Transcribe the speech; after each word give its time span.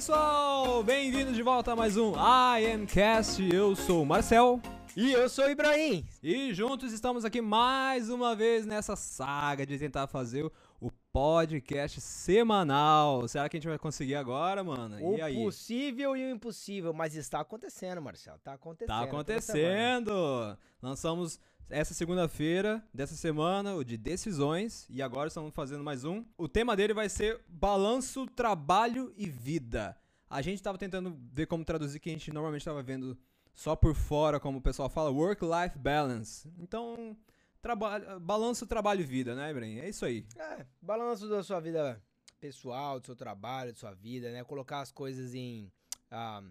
pessoal! 0.00 0.82
Bem-vindos 0.82 1.36
de 1.36 1.42
volta 1.42 1.72
a 1.72 1.76
mais 1.76 1.98
um 1.98 2.14
I 2.14 2.72
Am 2.72 2.86
Cast. 2.86 3.46
Eu 3.54 3.76
sou 3.76 4.02
o 4.02 4.06
Marcel. 4.06 4.58
E 4.96 5.12
eu 5.12 5.28
sou 5.28 5.44
o 5.44 5.50
Ibrahim. 5.50 6.06
E 6.22 6.54
juntos 6.54 6.94
estamos 6.94 7.22
aqui 7.22 7.42
mais 7.42 8.08
uma 8.08 8.34
vez 8.34 8.64
nessa 8.64 8.96
saga 8.96 9.66
de 9.66 9.78
tentar 9.78 10.06
fazer 10.06 10.50
o 10.80 10.90
podcast 11.12 12.00
semanal. 12.00 13.28
Será 13.28 13.46
que 13.46 13.58
a 13.58 13.60
gente 13.60 13.68
vai 13.68 13.76
conseguir 13.78 14.14
agora, 14.14 14.64
mano? 14.64 14.96
O 15.06 15.18
e 15.18 15.20
aí? 15.20 15.34
possível 15.34 16.16
e 16.16 16.24
o 16.24 16.34
impossível, 16.34 16.94
mas 16.94 17.14
está 17.14 17.40
acontecendo, 17.40 18.00
Marcel. 18.00 18.38
Tá 18.42 18.54
acontecendo. 18.54 18.88
Tá 18.88 19.06
toda 19.06 19.38
semana. 19.38 19.98
acontecendo! 19.98 20.58
Lançamos 20.80 21.38
essa 21.70 21.94
segunda-feira 21.94 22.84
dessa 22.92 23.14
semana, 23.14 23.74
o 23.74 23.84
de 23.84 23.96
decisões, 23.96 24.86
e 24.90 25.00
agora 25.00 25.28
estamos 25.28 25.54
fazendo 25.54 25.84
mais 25.84 26.04
um. 26.04 26.24
O 26.36 26.48
tema 26.48 26.76
dele 26.76 26.92
vai 26.92 27.08
ser 27.08 27.40
balanço, 27.48 28.26
trabalho 28.26 29.14
e 29.16 29.28
vida. 29.28 29.96
A 30.28 30.42
gente 30.42 30.62
tava 30.62 30.76
tentando 30.76 31.16
ver 31.32 31.46
como 31.46 31.64
traduzir 31.64 32.00
que 32.00 32.10
a 32.10 32.12
gente 32.12 32.32
normalmente 32.32 32.64
tava 32.64 32.82
vendo 32.82 33.16
só 33.54 33.76
por 33.76 33.94
fora, 33.94 34.40
como 34.40 34.58
o 34.58 34.62
pessoal 34.62 34.88
fala, 34.88 35.10
work-life 35.10 35.78
balance. 35.78 36.52
Então, 36.58 37.16
trabalho, 37.62 38.18
balanço, 38.20 38.66
trabalho 38.66 39.00
e 39.00 39.04
vida, 39.04 39.34
né, 39.34 39.50
Ibrahim? 39.50 39.78
É 39.78 39.88
isso 39.88 40.04
aí. 40.04 40.26
É, 40.36 40.66
balanço 40.82 41.28
da 41.28 41.42
sua 41.42 41.60
vida 41.60 42.02
pessoal, 42.40 42.98
do 42.98 43.06
seu 43.06 43.16
trabalho, 43.16 43.72
da 43.72 43.78
sua 43.78 43.92
vida, 43.92 44.32
né? 44.32 44.42
Colocar 44.44 44.80
as 44.80 44.90
coisas 44.90 45.34
em 45.34 45.70
ah, 46.10 46.42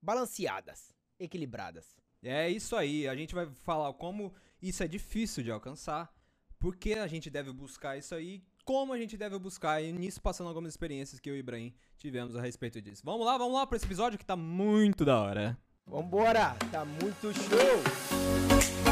balanceadas, 0.00 0.94
equilibradas. 1.18 1.96
É 2.22 2.48
isso 2.48 2.76
aí. 2.76 3.08
A 3.08 3.16
gente 3.16 3.34
vai 3.34 3.46
falar 3.46 3.92
como 3.94 4.32
isso 4.62 4.82
é 4.82 4.88
difícil 4.88 5.42
de 5.42 5.50
alcançar, 5.50 6.14
por 6.58 6.76
que 6.76 6.94
a 6.94 7.06
gente 7.08 7.28
deve 7.28 7.52
buscar 7.52 7.98
isso 7.98 8.14
aí, 8.14 8.42
como 8.64 8.92
a 8.92 8.98
gente 8.98 9.16
deve 9.16 9.36
buscar, 9.38 9.82
e 9.82 9.92
nisso 9.92 10.22
passando 10.22 10.46
algumas 10.46 10.70
experiências 10.70 11.18
que 11.18 11.28
eu 11.28 11.34
e 11.34 11.38
o 11.38 11.40
Ibrahim 11.40 11.74
tivemos 11.98 12.36
a 12.36 12.40
respeito 12.40 12.80
disso. 12.80 13.02
Vamos 13.04 13.26
lá, 13.26 13.36
vamos 13.36 13.54
lá 13.54 13.66
para 13.66 13.76
esse 13.76 13.86
episódio 13.86 14.18
que 14.18 14.24
tá 14.24 14.36
muito 14.36 15.04
da 15.04 15.20
hora. 15.20 15.58
Vambora, 15.84 16.54
tá 16.70 16.84
muito 16.84 17.32
show! 17.34 18.91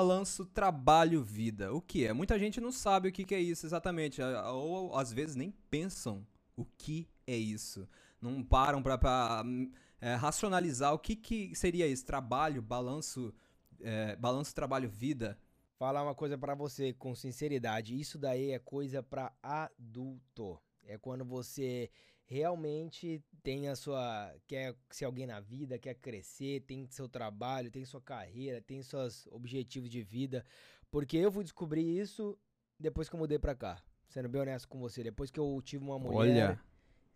Balanço 0.00 0.46
trabalho-vida? 0.46 1.74
O 1.74 1.80
que 1.82 2.06
é? 2.06 2.12
Muita 2.12 2.38
gente 2.38 2.58
não 2.58 2.72
sabe 2.72 3.10
o 3.10 3.12
que 3.12 3.34
é 3.34 3.40
isso 3.40 3.66
exatamente, 3.66 4.22
ou 4.22 4.96
às 4.96 5.12
vezes 5.12 5.36
nem 5.36 5.50
pensam 5.68 6.26
o 6.56 6.64
que 6.64 7.06
é 7.26 7.36
isso. 7.36 7.86
Não 8.18 8.42
param 8.42 8.82
pra, 8.82 9.42
hum, 9.44 9.70
é, 10.00 10.14
racionalizar 10.14 10.94
o 10.94 10.98
que, 10.98 11.14
que 11.14 11.54
seria 11.54 11.86
isso. 11.86 12.06
Trabalho, 12.06 12.62
balanço, 12.62 13.34
é, 13.78 14.16
balanço 14.16 14.54
trabalho-vida. 14.54 15.38
Falar 15.78 16.02
uma 16.02 16.14
coisa 16.14 16.38
pra 16.38 16.54
você 16.54 16.94
com 16.94 17.14
sinceridade, 17.14 17.98
isso 17.98 18.18
daí 18.18 18.52
é 18.52 18.58
coisa 18.58 19.02
pra 19.02 19.32
adulto. 19.42 20.58
É 20.84 20.96
quando 20.96 21.26
você 21.26 21.90
realmente 22.30 23.20
tem 23.42 23.68
a 23.68 23.74
sua 23.74 24.32
quer 24.46 24.76
ser 24.88 25.04
alguém 25.04 25.26
na 25.26 25.40
vida, 25.40 25.78
quer 25.80 25.94
crescer, 25.94 26.60
tem 26.60 26.86
seu 26.88 27.08
trabalho, 27.08 27.72
tem 27.72 27.84
sua 27.84 28.00
carreira, 28.00 28.62
tem 28.62 28.80
seus 28.82 29.26
objetivos 29.32 29.90
de 29.90 30.00
vida. 30.00 30.46
Porque 30.92 31.16
eu 31.16 31.32
fui 31.32 31.42
descobrir 31.42 31.82
isso 31.82 32.38
depois 32.78 33.08
que 33.08 33.16
eu 33.16 33.18
mudei 33.18 33.38
pra 33.38 33.54
cá. 33.54 33.82
Sendo 34.08 34.28
bem 34.28 34.42
honesto 34.42 34.68
com 34.68 34.78
você, 34.78 35.02
depois 35.02 35.30
que 35.30 35.40
eu 35.40 35.60
tive 35.64 35.84
uma 35.84 35.98
mulher, 35.98 36.50
Olha. 36.50 36.60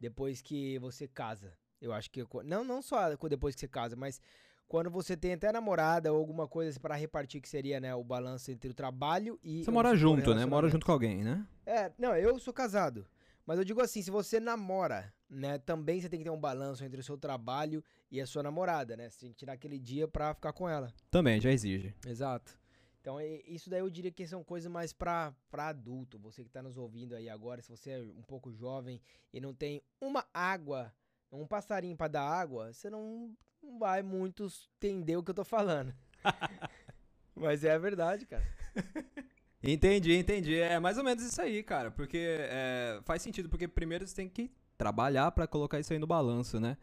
depois 0.01 0.43
que 0.43 0.79
você 0.81 1.07
casa. 1.07 1.57
Eu 1.81 1.93
acho 1.93 2.11
que 2.11 2.25
não 2.45 2.65
não 2.65 2.83
só 2.83 3.15
depois 3.29 3.55
que 3.55 3.61
você 3.61 3.69
casa, 3.69 3.95
mas 3.95 4.21
quando 4.67 4.91
você 4.91 5.17
tem 5.17 5.35
até 5.35 5.53
namorada 5.53 6.13
ou 6.13 6.19
alguma 6.19 6.49
coisa 6.49 6.79
pra 6.81 6.97
repartir 6.97 7.41
que 7.41 7.49
seria, 7.49 7.79
né, 7.79 7.95
o 7.95 8.03
balanço 8.03 8.51
entre 8.51 8.71
o 8.71 8.75
trabalho 8.75 9.39
e 9.45 9.63
Você 9.63 9.71
mora 9.71 9.95
junto, 9.95 10.35
né? 10.35 10.45
Mora 10.45 10.69
junto 10.69 10.87
com 10.87 10.93
alguém, 10.93 11.23
né? 11.23 11.47
É, 11.67 11.93
não, 11.99 12.17
eu 12.17 12.39
sou 12.41 12.53
casado. 12.53 13.07
Mas 13.47 13.59
eu 13.59 13.65
digo 13.65 13.81
assim, 13.81 14.01
se 14.01 14.11
você 14.11 14.41
namora, 14.41 15.13
né, 15.29 15.59
também 15.59 16.01
você 16.01 16.09
tem 16.09 16.19
que 16.19 16.25
ter 16.25 16.31
um 16.31 16.41
balanço 16.41 16.85
entre 16.85 17.01
o 17.01 17.05
seu 17.05 17.19
trabalho 17.19 17.85
e 18.11 18.21
a 18.21 18.27
sua 18.27 18.43
namorada, 18.43 18.97
né? 18.97 19.11
Você 19.11 19.21
tem 19.21 19.31
que 19.31 19.37
tirar 19.37 19.53
aquele 19.53 19.79
dia 19.79 20.09
pra 20.09 20.35
ficar 20.35 20.53
com 20.53 20.69
ela. 20.69 20.93
Também, 21.11 21.41
já 21.41 21.51
exige. 21.51 21.95
Exato. 22.07 22.59
Então, 23.01 23.21
isso 23.21 23.69
daí 23.69 23.81
eu 23.81 23.91
diria 23.91 24.11
que 24.11 24.27
são 24.27 24.43
coisas 24.43 24.71
mais 24.71 24.95
pra, 24.95 25.35
pra 25.51 25.69
adulto. 25.69 26.19
Você 26.21 26.43
que 26.43 26.49
tá 26.49 26.63
nos 26.63 26.79
ouvindo 26.79 27.15
aí 27.15 27.29
agora, 27.29 27.61
se 27.61 27.69
você 27.69 27.91
é 27.91 28.01
um 28.01 28.23
pouco 28.23 28.51
jovem 28.51 28.99
e 29.31 29.39
não 29.43 29.53
tem 29.53 29.83
uma 30.01 30.27
água, 30.33 30.91
um 31.31 31.47
passarinho 31.47 31.95
pra 31.95 32.09
dar 32.09 32.23
água, 32.23 32.73
você 32.73 32.89
não, 32.89 33.37
não 33.63 33.79
vai 33.79 34.03
muito 34.03 34.49
entender 34.77 35.19
o 35.19 35.23
que 35.23 35.31
eu 35.31 35.35
tô 35.35 35.45
falando. 35.45 35.95
Mas 37.37 37.63
é 37.63 37.73
a 37.73 37.79
verdade, 37.79 38.25
cara. 38.25 38.45
Entendi, 39.67 40.15
entendi. 40.15 40.59
É 40.59 40.79
mais 40.79 40.99
ou 40.99 41.05
menos 41.05 41.25
isso 41.25 41.41
aí, 41.41 41.63
cara. 41.63 41.91
Porque 41.91 42.19
é, 42.19 43.01
faz 43.05 43.23
sentido, 43.23 43.49
porque 43.49 43.67
primeiro 43.67 44.07
você 44.07 44.15
tem 44.15 44.29
que 44.29 44.51
trabalhar 44.77 45.31
pra 45.31 45.47
colocar 45.47 45.81
isso 45.81 45.93
aí 45.93 45.99
no 45.99 46.07
balanço, 46.07 46.61
né? 46.61 46.77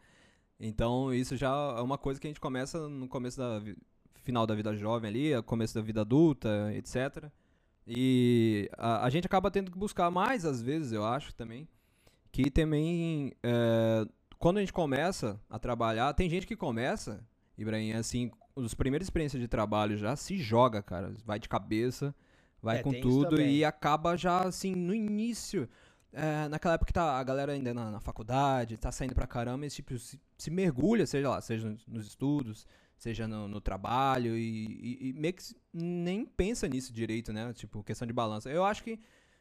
Então 0.58 1.12
isso 1.12 1.36
já 1.36 1.48
é 1.48 1.80
uma 1.80 1.98
coisa 1.98 2.20
que 2.20 2.26
a 2.26 2.30
gente 2.30 2.40
começa 2.40 2.88
no 2.88 3.08
começo 3.08 3.38
da 3.38 3.62
final 4.22 4.46
da 4.46 4.54
vida 4.54 4.74
jovem 4.76 5.10
ali, 5.10 5.42
começo 5.42 5.74
da 5.74 5.80
vida 5.80 6.02
adulta, 6.02 6.72
etc. 6.74 7.30
E 7.86 8.70
a, 8.78 9.04
a 9.04 9.10
gente 9.10 9.26
acaba 9.26 9.50
tendo 9.50 9.70
que 9.70 9.78
buscar 9.78 10.10
mais 10.10 10.44
às 10.44 10.62
vezes, 10.62 10.92
eu 10.92 11.04
acho 11.04 11.34
também, 11.34 11.68
que 12.30 12.50
também 12.50 13.32
é, 13.42 14.06
quando 14.38 14.58
a 14.58 14.60
gente 14.60 14.72
começa 14.72 15.40
a 15.50 15.58
trabalhar, 15.58 16.12
tem 16.14 16.28
gente 16.28 16.46
que 16.46 16.56
começa, 16.56 17.24
Ibrahim, 17.58 17.92
assim, 17.92 18.30
os 18.54 18.74
primeiras 18.74 19.06
experiências 19.06 19.40
de 19.40 19.48
trabalho 19.48 19.96
já 19.96 20.14
se 20.16 20.36
joga, 20.36 20.82
cara, 20.82 21.14
vai 21.24 21.38
de 21.38 21.48
cabeça, 21.48 22.14
vai 22.62 22.78
É, 22.78 22.82
com 22.82 22.92
tudo 23.00 23.40
e 23.42 23.64
acaba 23.64 24.16
já 24.16 24.42
assim 24.42 24.74
no 24.74 24.94
início. 24.94 25.68
é, 26.12 26.46
naquela 26.48 26.74
época 26.74 26.86
que 26.88 26.92
tá 26.92 27.18
a 27.18 27.24
galera 27.24 27.52
ainda 27.52 27.72
na, 27.74 27.90
na 27.90 27.98
faculdade, 28.00 28.76
tá 28.76 28.92
saindo 28.92 29.14
pra 29.14 29.26
caramba, 29.26 29.64
e 29.66 29.70
tipo, 29.70 29.98
se, 29.98 30.20
se 30.38 30.50
mergulha, 30.50 31.06
seja 31.06 31.28
lá, 31.30 31.40
seja 31.40 31.68
nos, 31.70 31.86
nos 31.86 32.06
estudos, 32.06 32.66
seja 32.98 33.26
no, 33.26 33.48
no 33.48 33.60
trabalho, 33.62 34.36
e, 34.36 34.66
e- 34.66 35.08
e 35.08 35.12
meio 35.14 35.32
que 35.34 35.42
nem 35.72 36.24
pensa 36.26 36.68
nisso 36.68 36.92
direito, 36.92 37.32
né? 37.32 37.52
Tipo, 37.54 37.82
questão 37.82 38.06
de 38.06 38.12
balança. 38.12 38.50
Eu 38.50 38.62
acho 38.64 38.84
que 38.84 39.00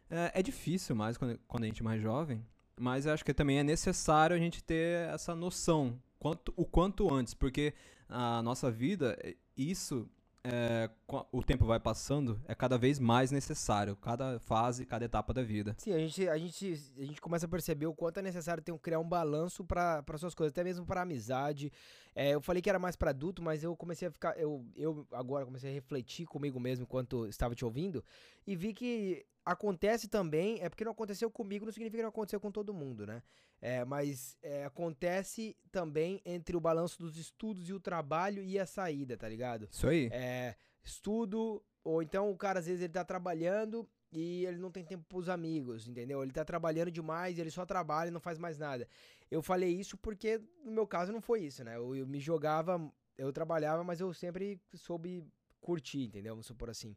é, 0.09 0.31
é 0.39 0.41
difícil 0.41 0.95
mais 0.95 1.17
quando, 1.17 1.37
quando 1.47 1.63
a 1.65 1.67
gente 1.67 1.81
é 1.81 1.83
mais 1.83 2.01
jovem, 2.01 2.41
mas 2.79 3.05
eu 3.05 3.13
acho 3.13 3.23
que 3.25 3.33
também 3.33 3.59
é 3.59 3.63
necessário 3.63 4.33
a 4.35 4.39
gente 4.39 4.63
ter 4.63 5.09
essa 5.09 5.35
noção 5.35 5.99
quanto, 6.17 6.53
o 6.55 6.65
quanto 6.65 7.13
antes, 7.13 7.33
porque 7.33 7.73
a 8.07 8.41
nossa 8.41 8.71
vida, 8.71 9.17
é- 9.21 9.35
isso, 9.57 10.09
é, 10.43 10.89
o 11.31 11.43
tempo 11.43 11.65
vai 11.65 11.79
passando, 11.79 12.41
é 12.47 12.55
cada 12.55 12.77
vez 12.77 12.97
mais 12.97 13.29
necessário, 13.29 13.95
cada 13.95 14.39
fase, 14.39 14.85
cada 14.85 15.05
etapa 15.05 15.33
da 15.33 15.43
vida. 15.43 15.75
Sim, 15.77 15.93
a 15.93 15.99
gente, 15.99 16.27
a 16.27 16.37
gente, 16.37 16.93
a 16.97 17.05
gente 17.05 17.21
começa 17.21 17.45
a 17.45 17.49
perceber 17.49 17.85
o 17.85 17.93
quanto 17.93 18.19
é 18.19 18.21
necessário 18.23 18.63
ter 18.63 18.71
um, 18.71 18.77
criar 18.77 18.99
um 18.99 19.07
balanço 19.07 19.63
para 19.63 20.03
suas 20.17 20.33
coisas, 20.33 20.51
até 20.51 20.63
mesmo 20.63 20.85
para 20.85 21.01
amizade. 21.01 21.71
É, 22.15 22.31
eu 22.31 22.41
falei 22.41 22.61
que 22.61 22.69
era 22.69 22.79
mais 22.79 22.95
para 22.95 23.11
adulto, 23.11 23.41
mas 23.41 23.63
eu 23.63 23.75
comecei 23.75 24.07
a 24.07 24.11
ficar, 24.11 24.37
eu, 24.37 24.65
eu 24.75 25.07
agora 25.11 25.45
comecei 25.45 25.69
a 25.69 25.73
refletir 25.73 26.25
comigo 26.25 26.59
mesmo 26.59 26.83
enquanto 26.83 27.27
estava 27.27 27.53
te 27.53 27.63
ouvindo 27.63 28.03
e 28.45 28.55
vi 28.55 28.73
que 28.73 29.25
acontece 29.45 30.07
também, 30.07 30.59
é 30.61 30.69
porque 30.69 30.85
não 30.85 30.91
aconteceu 30.91 31.29
comigo, 31.29 31.65
não 31.65 31.71
significa 31.71 31.97
que 31.97 32.03
não 32.03 32.09
aconteceu 32.09 32.39
com 32.39 32.51
todo 32.51 32.73
mundo, 32.73 33.05
né? 33.05 33.21
É, 33.59 33.85
mas 33.85 34.37
é, 34.41 34.65
acontece 34.65 35.55
também 35.71 36.21
entre 36.25 36.55
o 36.55 36.59
balanço 36.59 36.99
dos 36.99 37.17
estudos 37.17 37.69
e 37.69 37.73
o 37.73 37.79
trabalho 37.79 38.43
e 38.43 38.57
a 38.57 38.65
saída, 38.65 39.17
tá 39.17 39.27
ligado? 39.27 39.67
Isso 39.71 39.87
aí. 39.87 40.09
é, 40.11 40.55
estudo, 40.83 41.63
ou 41.83 42.01
então 42.01 42.31
o 42.31 42.37
cara 42.37 42.59
às 42.59 42.65
vezes 42.65 42.81
ele 42.81 42.93
tá 42.93 43.03
trabalhando 43.03 43.87
e 44.11 44.45
ele 44.45 44.57
não 44.57 44.71
tem 44.71 44.83
tempo 44.83 45.05
pros 45.07 45.29
amigos, 45.29 45.87
entendeu? 45.87 46.21
Ele 46.21 46.31
tá 46.31 46.43
trabalhando 46.43 46.91
demais, 46.91 47.39
ele 47.39 47.51
só 47.51 47.65
trabalha 47.65 48.09
e 48.09 48.11
não 48.11 48.19
faz 48.19 48.37
mais 48.37 48.57
nada. 48.57 48.87
Eu 49.29 49.41
falei 49.41 49.71
isso 49.71 49.97
porque 49.97 50.41
no 50.63 50.71
meu 50.71 50.87
caso 50.87 51.11
não 51.11 51.21
foi 51.21 51.41
isso, 51.41 51.63
né? 51.63 51.77
Eu, 51.77 51.95
eu 51.95 52.05
me 52.05 52.19
jogava, 52.19 52.91
eu 53.17 53.31
trabalhava, 53.31 53.83
mas 53.83 54.01
eu 54.01 54.13
sempre 54.13 54.59
soube 54.73 55.23
curtir, 55.61 56.03
entendeu? 56.03 56.33
Vamos 56.33 56.47
supor 56.47 56.69
assim. 56.69 56.95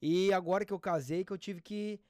E 0.00 0.32
agora 0.32 0.64
que 0.64 0.72
eu 0.72 0.80
casei, 0.80 1.24
que 1.24 1.32
eu 1.32 1.38
tive 1.38 1.60
que 1.60 2.00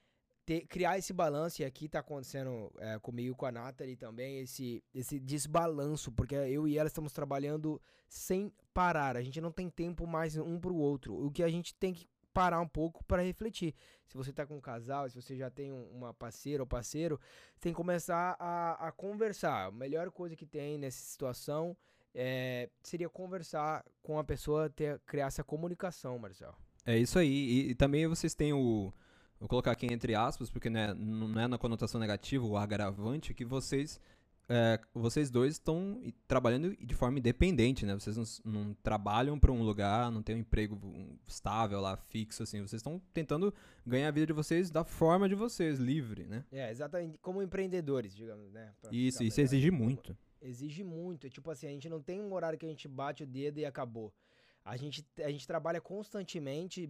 ter- 0.45 0.65
criar 0.67 0.97
esse 0.97 1.13
balanço, 1.13 1.61
e 1.61 1.65
aqui 1.65 1.87
tá 1.89 1.99
acontecendo 1.99 2.71
é, 2.79 2.97
comigo, 2.99 3.35
com 3.35 3.45
a 3.45 3.51
Nathalie 3.51 3.95
também, 3.95 4.39
esse, 4.39 4.83
esse 4.93 5.19
desbalanço, 5.19 6.11
porque 6.11 6.35
eu 6.35 6.67
e 6.67 6.77
ela 6.77 6.87
estamos 6.87 7.11
trabalhando 7.13 7.81
sem 8.07 8.51
parar. 8.73 9.17
A 9.17 9.21
gente 9.21 9.39
não 9.41 9.51
tem 9.51 9.69
tempo 9.69 10.07
mais 10.07 10.37
um 10.37 10.59
pro 10.59 10.75
outro. 10.75 11.13
O 11.15 11.29
que 11.31 11.43
a 11.43 11.49
gente 11.49 11.75
tem 11.75 11.93
que 11.93 12.07
parar 12.33 12.61
um 12.61 12.67
pouco 12.67 13.03
para 13.03 13.21
refletir. 13.21 13.75
Se 14.07 14.15
você 14.15 14.31
tá 14.31 14.45
com 14.45 14.55
um 14.55 14.61
casal, 14.61 15.09
se 15.09 15.21
você 15.21 15.35
já 15.35 15.49
tem 15.49 15.71
um- 15.71 15.89
uma 15.91 16.13
parceira 16.13 16.63
ou 16.63 16.67
parceiro, 16.67 17.19
tem 17.59 17.73
que 17.73 17.77
começar 17.77 18.37
a, 18.39 18.87
a 18.87 18.91
conversar. 18.91 19.67
A 19.67 19.71
melhor 19.71 20.09
coisa 20.11 20.33
que 20.35 20.45
tem 20.45 20.77
nessa 20.77 21.03
situação 21.03 21.75
é, 22.15 22.69
seria 22.81 23.09
conversar 23.09 23.85
com 24.01 24.17
a 24.17 24.23
pessoa, 24.23 24.69
ter, 24.69 24.99
criar 25.05 25.27
essa 25.27 25.43
comunicação, 25.43 26.17
Marcel. 26.17 26.55
É 26.85 26.97
isso 26.97 27.19
aí. 27.19 27.29
E, 27.29 27.69
e 27.71 27.75
também 27.75 28.07
vocês 28.07 28.33
têm 28.33 28.53
o, 28.53 28.93
vou 29.39 29.49
colocar 29.49 29.71
aqui 29.71 29.85
entre 29.91 30.15
aspas, 30.15 30.49
porque 30.49 30.69
não 30.69 30.79
é, 30.79 30.93
não 30.93 31.41
é 31.41 31.47
na 31.47 31.57
conotação 31.57 31.99
negativa, 31.99 32.45
o 32.45 32.57
agravante, 32.57 33.33
que 33.33 33.45
vocês 33.45 33.99
é, 34.53 34.77
vocês 34.93 35.31
dois 35.31 35.53
estão 35.53 36.01
trabalhando 36.27 36.75
de 36.75 36.93
forma 36.93 37.17
independente, 37.17 37.85
né? 37.85 37.93
Vocês 37.93 38.17
não, 38.17 38.25
não 38.43 38.73
trabalham 38.83 39.39
para 39.39 39.49
um 39.49 39.63
lugar, 39.63 40.11
não 40.11 40.21
tem 40.21 40.35
um 40.35 40.39
emprego 40.39 40.77
estável 41.25 41.79
lá, 41.79 41.95
fixo, 41.95 42.43
assim. 42.43 42.59
Vocês 42.59 42.81
estão 42.81 43.01
tentando 43.13 43.53
ganhar 43.87 44.09
a 44.09 44.11
vida 44.11 44.27
de 44.27 44.33
vocês 44.33 44.69
da 44.69 44.83
forma 44.83 45.29
de 45.29 45.35
vocês, 45.35 45.79
livre, 45.79 46.25
né? 46.25 46.43
É, 46.51 46.69
exatamente. 46.69 47.17
Como 47.19 47.41
empreendedores, 47.41 48.13
digamos, 48.13 48.51
né? 48.51 48.73
Pra 48.81 48.91
isso, 48.91 49.23
isso 49.23 49.39
exige 49.39 49.71
muito. 49.71 50.17
Exige 50.41 50.83
muito. 50.83 51.29
Tipo 51.29 51.49
assim, 51.49 51.67
a 51.67 51.71
gente 51.71 51.87
não 51.87 52.01
tem 52.01 52.21
um 52.21 52.33
horário 52.33 52.59
que 52.59 52.65
a 52.65 52.69
gente 52.69 52.89
bate 52.89 53.23
o 53.23 53.27
dedo 53.27 53.59
e 53.59 53.65
acabou. 53.65 54.13
A 54.63 54.77
gente, 54.77 55.05
a 55.19 55.29
gente 55.29 55.47
trabalha 55.47 55.81
constantemente 55.81 56.87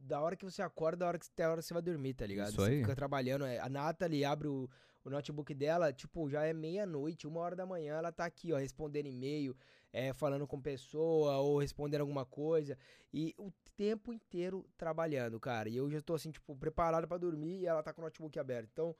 da 0.00 0.20
hora 0.20 0.36
que 0.36 0.44
você 0.44 0.62
acorda, 0.62 0.98
da 0.98 1.08
hora 1.08 1.18
que, 1.18 1.26
até 1.26 1.44
a 1.44 1.50
hora 1.50 1.60
que 1.60 1.66
você 1.66 1.74
vai 1.74 1.82
dormir, 1.82 2.14
tá 2.14 2.26
ligado? 2.26 2.50
Isso 2.50 2.62
aí. 2.62 2.76
Você 2.76 2.82
fica 2.82 2.94
trabalhando. 2.94 3.44
É, 3.44 3.58
a 3.58 3.68
Nathalie 3.68 4.24
abre 4.24 4.48
o 4.48 4.68
o 5.08 5.10
notebook 5.10 5.52
dela, 5.54 5.92
tipo, 5.92 6.28
já 6.28 6.44
é 6.44 6.52
meia-noite, 6.52 7.26
uma 7.26 7.40
hora 7.40 7.56
da 7.56 7.66
manhã, 7.66 7.96
ela 7.96 8.12
tá 8.12 8.24
aqui, 8.24 8.52
ó, 8.52 8.58
respondendo 8.58 9.06
e-mail, 9.06 9.56
é, 9.92 10.12
falando 10.12 10.46
com 10.46 10.60
pessoa 10.60 11.38
ou 11.38 11.58
respondendo 11.58 12.02
alguma 12.02 12.26
coisa. 12.26 12.76
E 13.12 13.34
o 13.38 13.50
tempo 13.76 14.12
inteiro 14.12 14.68
trabalhando, 14.76 15.40
cara. 15.40 15.68
E 15.68 15.76
eu 15.76 15.90
já 15.90 16.00
tô 16.00 16.14
assim, 16.14 16.30
tipo, 16.30 16.54
preparado 16.56 17.08
para 17.08 17.16
dormir 17.16 17.60
e 17.60 17.66
ela 17.66 17.82
tá 17.82 17.92
com 17.92 18.02
o 18.02 18.04
notebook 18.04 18.38
aberto. 18.38 18.68
Então, 18.70 18.94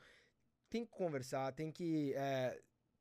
tem 0.71 0.85
que 0.85 0.91
conversar, 0.91 1.53
tem 1.53 1.71
que 1.71 2.15
é, 2.15 2.59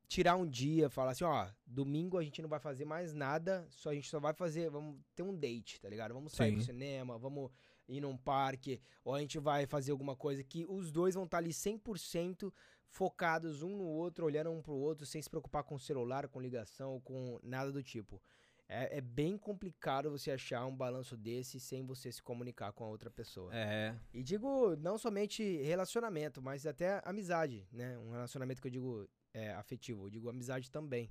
tirar 0.08 0.38
um 0.38 0.48
dia, 0.48 0.90
falar 0.90 1.12
assim, 1.12 1.24
ó, 1.24 1.48
domingo 1.66 2.18
a 2.18 2.24
gente 2.24 2.42
não 2.42 2.50
vai 2.50 2.60
fazer 2.60 2.86
mais 2.86 3.14
nada, 3.14 3.68
só 3.70 3.90
a 3.90 3.94
gente 3.94 4.10
só 4.10 4.20
vai 4.20 4.34
fazer, 4.34 4.70
vamos 4.70 5.00
ter 5.14 5.24
um 5.24 5.36
date, 5.36 5.80
tá 5.82 5.90
ligado? 5.90 6.14
Vamos 6.14 6.34
sair 6.34 6.52
Sim. 6.52 6.56
pro 6.56 6.66
cinema, 6.66 7.18
vamos 7.18 7.52
ir 7.88 8.02
num 8.02 8.18
parque, 8.18 8.82
ou 9.04 9.16
a 9.16 9.20
gente 9.20 9.38
vai 9.38 9.66
fazer 9.66 9.92
alguma 9.92 10.16
coisa 10.16 10.44
que 10.44 10.66
os 10.68 10.92
dois 10.92 11.16
vão 11.16 11.26
estar 11.26 11.38
tá 11.38 11.44
ali 11.44 11.52
100% 11.52 12.52
focados 12.90 13.62
um 13.62 13.76
no 13.76 13.84
outro, 13.84 14.26
olhando 14.26 14.52
um 14.52 14.62
pro 14.62 14.74
outro, 14.74 15.06
sem 15.06 15.22
se 15.22 15.30
preocupar 15.30 15.64
com 15.64 15.78
celular, 15.78 16.28
com 16.28 16.40
ligação, 16.40 17.02
com 17.02 17.40
nada 17.44 17.72
do 17.72 17.84
tipo. 17.84 18.22
É, 18.70 18.98
é, 18.98 19.02
bem 19.02 19.38
complicado 19.38 20.12
você 20.12 20.30
achar 20.30 20.66
um 20.66 20.76
balanço 20.76 21.16
desse 21.16 21.58
sem 21.58 21.86
você 21.86 22.12
se 22.12 22.22
comunicar 22.22 22.74
com 22.74 22.84
a 22.84 22.90
outra 22.90 23.10
pessoa. 23.10 23.50
É. 23.56 23.96
E 24.14 24.22
digo 24.22 24.76
não 24.76 24.98
somente 24.98 25.62
relacionamento, 25.62 26.42
mas 26.42 26.66
até 26.66 27.02
amizade, 27.06 27.66
né? 27.72 27.98
Um 28.00 28.12
relacionamento 28.12 28.62
que 28.62 28.68
eu 28.68 28.72
digo 28.72 29.10
é, 29.38 29.54
afetivo, 29.54 30.06
eu 30.06 30.10
digo 30.10 30.30
amizade 30.30 30.72
também. 30.72 31.10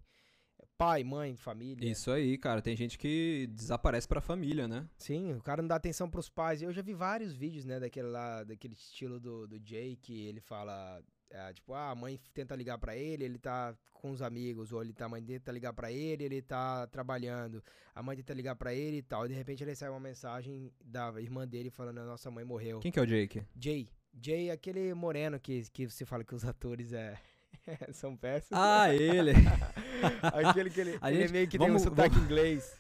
Pai, 0.79 1.05
mãe, 1.05 1.37
família. 1.37 1.89
Isso 1.89 2.11
aí, 2.11 2.37
cara. 2.37 2.63
Tem 2.63 2.75
gente 2.75 2.99
que 2.99 3.47
desaparece 3.53 4.09
pra 4.09 4.21
família, 4.21 4.67
né? 4.67 4.89
Sim, 4.97 5.35
o 5.35 5.43
cara 5.43 5.63
não 5.63 5.69
dá 5.69 5.77
atenção 5.77 6.11
pros 6.11 6.29
pais. 6.29 6.63
Eu 6.63 6.73
já 6.73 6.83
vi 6.83 6.95
vários 6.95 7.35
vídeos, 7.35 7.65
né, 7.65 7.79
daquele 7.79 8.09
lá, 8.09 8.43
daquele 8.43 8.75
estilo 8.75 9.21
do, 9.21 9.47
do 9.47 9.61
Jay, 9.63 9.97
que 9.97 10.27
ele 10.27 10.41
fala 10.41 11.03
é, 11.31 11.53
tipo, 11.53 11.73
ah, 11.73 11.91
a 11.91 11.95
mãe 11.95 12.21
tenta 12.33 12.55
ligar 12.55 12.79
para 12.79 12.97
ele, 12.97 13.25
ele 13.25 13.39
tá 13.39 13.77
com 13.93 14.11
os 14.11 14.23
amigos, 14.23 14.73
ou 14.73 14.83
ele 14.83 14.93
tá, 14.93 15.07
a 15.07 15.09
mãe 15.09 15.23
tenta 15.23 15.51
ligar 15.51 15.73
para 15.73 15.91
ele, 15.91 16.25
ele 16.25 16.43
tá 16.43 16.87
trabalhando. 16.87 17.63
A 17.95 18.03
mãe 18.03 18.17
tenta 18.17 18.33
ligar 18.35 18.55
para 18.57 18.75
ele 18.75 18.99
e 18.99 19.03
tal. 19.03 19.25
E 19.25 19.29
de 19.29 19.35
repente 19.35 19.63
ele 19.63 19.71
recebe 19.71 19.91
uma 19.91 20.01
mensagem 20.01 20.73
da 20.85 21.21
irmã 21.21 21.47
dele 21.47 21.71
falando: 21.71 21.99
a 21.99 22.05
nossa 22.05 22.31
mãe 22.31 22.45
morreu. 22.45 22.81
Quem 22.81 22.93
que 22.93 22.99
é 22.99 23.03
o 23.03 23.07
Jake? 23.07 23.43
Jay. 23.59 23.89
Jay 24.19 24.49
é 24.49 24.53
aquele 24.53 24.95
moreno 24.95 25.39
que, 25.39 25.63
que 25.71 25.89
você 25.89 26.05
fala 26.05 26.25
que 26.25 26.35
os 26.35 26.45
atores 26.45 26.93
é. 26.93 27.19
são 27.93 28.17
péssimos. 28.17 28.53
Ah, 28.53 28.93
ele! 28.93 29.33
aquele 30.23 30.71
que 30.71 30.81
ele, 30.81 30.99
ele 31.03 31.21
gente, 31.21 31.33
meio 31.33 31.49
que 31.49 31.59
vamos, 31.59 31.83
tem 31.83 31.87
um 31.87 31.91
sotaque 31.91 32.15
vamos... 32.15 32.31
inglês. 32.31 32.77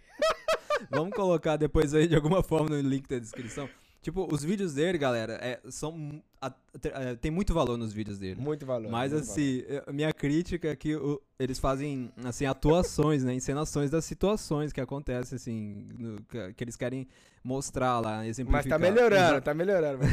vamos 0.90 1.14
colocar 1.14 1.56
depois 1.56 1.94
aí 1.94 2.06
de 2.06 2.14
alguma 2.14 2.42
forma 2.42 2.68
no 2.68 2.80
link 2.80 3.08
da 3.08 3.18
descrição. 3.18 3.68
Tipo, 4.02 4.32
os 4.32 4.44
vídeos 4.44 4.74
dele, 4.74 4.98
galera, 4.98 5.32
é, 5.42 5.58
são. 5.68 6.22
A, 6.40 6.52
é, 6.84 7.16
tem 7.16 7.28
muito 7.28 7.52
valor 7.52 7.76
nos 7.76 7.92
vídeos 7.92 8.20
dele. 8.20 8.40
Muito 8.40 8.64
valor. 8.64 8.88
Mas 8.88 9.12
muito 9.12 9.24
assim, 9.24 9.62
valor. 9.62 9.84
É, 9.88 9.92
minha 9.92 10.12
crítica 10.12 10.68
é 10.68 10.76
que 10.76 10.94
o, 10.94 11.20
eles 11.40 11.58
fazem 11.58 12.12
assim, 12.24 12.46
atuações, 12.46 13.24
né? 13.24 13.34
Encenações 13.34 13.90
das 13.90 14.04
situações 14.04 14.72
que 14.72 14.80
acontecem, 14.80 15.34
assim, 15.34 15.88
no, 15.98 16.22
que, 16.22 16.52
que, 16.54 16.62
eles 16.62 16.76
querem 16.76 17.08
mostrar 17.42 17.98
lá, 17.98 18.24
exemplificar. 18.24 18.62
Mas 18.62 18.70
tá 18.70 18.78
melhorando, 18.78 19.40
tá 19.40 19.54
melhorando. 19.54 20.04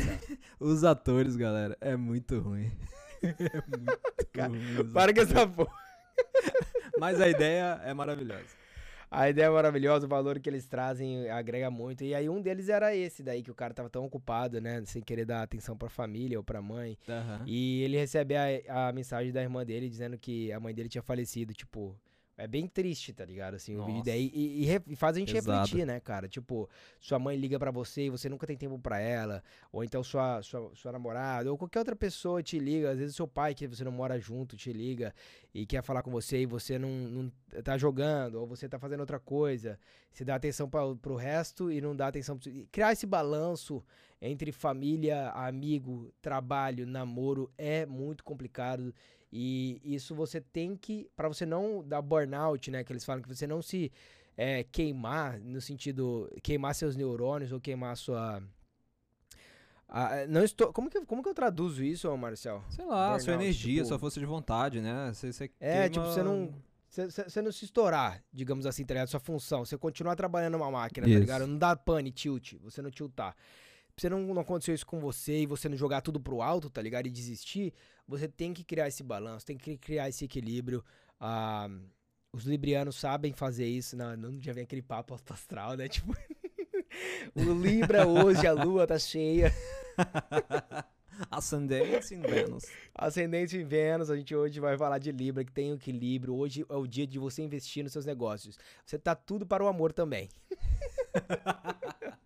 os 0.60 0.84
atores, 0.84 1.36
galera, 1.36 1.78
é 1.80 1.96
muito 1.96 2.40
ruim. 2.40 2.72
É 3.24 3.64
muito 3.78 4.28
Cara, 4.34 4.50
ruim. 4.50 4.92
Para 4.92 5.14
com 5.14 5.22
essa 5.22 5.48
porra. 5.48 5.74
Mas 7.00 7.20
a 7.20 7.28
ideia 7.28 7.82
é 7.84 7.94
maravilhosa. 7.94 8.64
A 9.10 9.30
ideia 9.30 9.46
é 9.46 9.50
maravilhosa, 9.50 10.08
o 10.08 10.10
valor 10.10 10.40
que 10.40 10.50
eles 10.50 10.66
trazem 10.66 11.30
agrega 11.30 11.70
muito. 11.70 12.04
E 12.04 12.16
aí 12.16 12.28
um 12.28 12.42
deles 12.42 12.68
era 12.68 12.96
esse 12.96 13.22
daí, 13.22 13.44
que 13.44 13.52
o 13.52 13.56
cara 13.56 13.72
tava 13.72 13.88
tão 13.88 14.04
ocupado, 14.06 14.60
né? 14.60 14.84
Sem 14.86 15.04
querer 15.04 15.24
dar 15.24 15.44
atenção 15.44 15.78
pra 15.78 15.88
família 15.88 16.38
ou 16.38 16.44
pra 16.44 16.64
mãe. 16.64 16.98
Uhum. 17.08 17.46
E 17.46 17.84
ele 17.84 17.96
recebe 17.96 18.36
a, 18.36 18.88
a 18.88 18.92
mensagem 18.92 19.32
da 19.32 19.42
irmã 19.42 19.64
dele 19.64 19.88
dizendo 19.88 20.18
que 20.18 20.52
a 20.52 20.60
mãe 20.60 20.74
dele 20.74 20.90
tinha 20.90 21.04
falecido, 21.04 21.54
tipo, 21.54 21.96
é 22.36 22.48
bem 22.48 22.68
triste, 22.68 23.14
tá 23.14 23.24
ligado? 23.24 23.56
Assim, 23.56 23.76
Nossa. 23.76 23.84
o 23.84 23.94
vídeo 23.94 24.06
daí. 24.06 24.32
E, 24.34 24.66
e, 24.66 24.82
e, 24.88 24.96
faz 24.96 25.16
a 25.16 25.20
gente 25.20 25.36
Exato. 25.36 25.60
refletir, 25.60 25.86
né, 25.86 26.00
cara? 26.00 26.28
Tipo, 26.28 26.68
sua 27.00 27.20
mãe 27.20 27.38
liga 27.38 27.60
para 27.60 27.70
você 27.70 28.06
e 28.06 28.10
você 28.10 28.28
nunca 28.28 28.48
tem 28.48 28.58
tempo 28.58 28.80
para 28.80 29.00
ela. 29.00 29.44
Ou 29.72 29.84
então 29.84 30.04
sua, 30.04 30.42
sua, 30.42 30.72
sua 30.74 30.92
namorada, 30.92 31.52
ou 31.52 31.58
qualquer 31.58 31.80
outra 31.80 31.96
pessoa 31.96 32.42
te 32.42 32.58
liga. 32.58 32.92
Às 32.92 32.98
vezes 32.98 33.16
seu 33.16 33.28
pai, 33.28 33.54
que 33.54 33.68
você 33.68 33.84
não 33.84 33.92
mora 33.92 34.20
junto, 34.20 34.58
te 34.58 34.74
liga 34.74 35.14
e 35.54 35.66
quer 35.66 35.84
falar 35.84 36.02
com 36.02 36.10
você 36.10 36.42
e 36.42 36.46
você 36.46 36.80
não, 36.80 36.90
não 36.90 37.32
tá 37.64 37.78
jogando, 37.78 38.36
ou 38.36 38.48
você 38.48 38.68
tá 38.68 38.80
fazendo 38.80 39.02
outra 39.02 39.20
coisa. 39.20 39.80
Você 40.12 40.26
dá 40.26 40.36
atenção 40.36 40.68
pra, 40.68 40.82
pro 40.96 41.16
resto 41.16 41.72
e 41.72 41.80
não 41.80 41.96
dá 41.96 42.08
atenção. 42.08 42.38
Pro... 42.38 42.52
Criar 42.72 42.94
esse 42.94 43.06
balanço 43.06 43.84
entre 44.20 44.52
família, 44.52 45.30
amigo, 45.32 46.12
trabalho, 46.22 46.88
namoro 46.88 47.52
é 47.58 47.86
muito 47.86 48.24
complicado. 48.24 48.94
E 49.36 49.82
isso 49.84 50.14
você 50.14 50.40
tem 50.40 50.76
que, 50.76 51.10
para 51.16 51.28
você 51.28 51.44
não 51.44 51.84
dar 51.84 52.04
burnout, 52.04 52.70
né? 52.70 52.84
Que 52.84 52.94
eles 52.94 53.04
falam 53.04 53.20
que 53.20 53.28
você 53.28 53.48
não 53.48 53.64
se 53.64 53.92
é, 54.38 54.64
queimar, 54.64 55.40
no 55.40 55.60
sentido, 55.60 56.32
queimar 56.44 56.76
seus 56.76 56.96
neurônios 56.96 57.52
ou 57.52 57.60
queimar 57.60 57.98
sua. 57.98 58.44
Ah, 59.90 60.28
não 60.30 60.44
estou. 60.44 60.72
Como 60.72 60.88
que, 60.88 61.04
como 61.04 61.24
que 61.24 61.30
eu 61.30 61.34
traduzo 61.34 61.84
isso, 61.84 62.16
Marcel? 62.16 62.64
Sei 62.70 62.86
lá, 62.86 63.06
burnout, 63.08 63.24
sua 63.24 63.34
energia, 63.34 63.78
tipo, 63.78 63.88
sua 63.88 63.98
força 63.98 64.20
de 64.20 64.26
vontade, 64.28 64.82
né? 64.82 65.12
Você, 65.12 65.34
você 65.34 65.52
é, 65.60 65.90
tipo, 65.90 66.06
você 66.06 66.22
não. 66.22 66.54
Você 66.88 67.42
não 67.42 67.52
se 67.52 67.66
estourar, 67.66 68.24
digamos 68.32 68.68
assim, 68.68 68.86
tá 68.86 68.94
ligado? 68.94 69.08
Sua 69.08 69.20
função. 69.20 69.66
Você 69.66 69.76
continuar 69.80 70.16
trabalhando 70.16 70.60
numa 70.60 70.70
máquina, 70.70 71.08
tá 71.08 71.10
isso. 71.10 71.18
tá 71.18 71.22
ligado? 71.22 71.48
Não 71.48 71.58
dá 71.58 71.76
pane, 71.76 72.12
tilt. 72.12 72.54
Você 72.62 72.84
não 72.84 72.92
tiltar. 72.92 73.36
Você 73.98 74.10
não, 74.10 74.22
não 74.34 74.42
aconteceu 74.42 74.74
isso 74.74 74.86
com 74.86 75.00
você 75.00 75.42
e 75.42 75.46
você 75.46 75.70
não 75.70 75.78
jogar 75.78 76.02
tudo 76.02 76.20
pro 76.20 76.42
alto, 76.42 76.70
tá 76.70 76.82
ligado? 76.82 77.08
E 77.08 77.12
desistir 77.12 77.74
você 78.08 78.28
tem 78.28 78.54
que 78.54 78.64
criar 78.64 78.88
esse 78.88 79.04
balanço, 79.04 79.46
tem 79.46 79.58
que 79.58 79.78
criar 79.78 80.10
esse 80.10 80.26
equilíbrio. 80.26 80.84
Ah, 81.20 81.70
os 82.34 82.44
librianos 82.44 82.96
sabem 82.96 83.34
fazer 83.34 83.66
isso. 83.66 83.96
Não, 83.96 84.16
não 84.18 84.42
já 84.42 84.54
vem 84.54 84.64
aquele 84.64 84.82
papo 84.82 85.18
astral, 85.30 85.76
né? 85.76 85.88
Tipo, 85.94 86.16
o 87.36 87.54
Libra 87.54 88.08
hoje, 88.08 88.46
a 88.46 88.52
lua 88.52 88.86
tá 88.86 89.00
cheia. 89.00 89.52
Ascendente 91.30 92.14
em 92.14 92.22
Vênus. 92.22 92.66
Ascendente 92.94 93.58
em 93.58 93.64
Vênus, 93.64 94.10
a 94.10 94.16
gente 94.16 94.36
hoje 94.36 94.60
vai 94.60 94.78
falar 94.78 94.98
de 94.98 95.12
Libra, 95.12 95.46
que 95.46 95.52
tem 95.52 95.72
equilíbrio. 95.72 96.36
Hoje 96.36 96.66
é 96.68 96.76
o 96.76 96.88
dia 96.88 97.08
de 97.08 97.20
você 97.20 97.42
investir 97.42 97.84
nos 97.84 97.94
seus 97.94 98.06
negócios. 98.06 98.58
Você 98.86 98.98
tá 98.98 99.16
tudo 99.16 99.46
para 99.46 99.64
o 99.64 99.68
amor 99.68 99.94
também. 99.94 100.30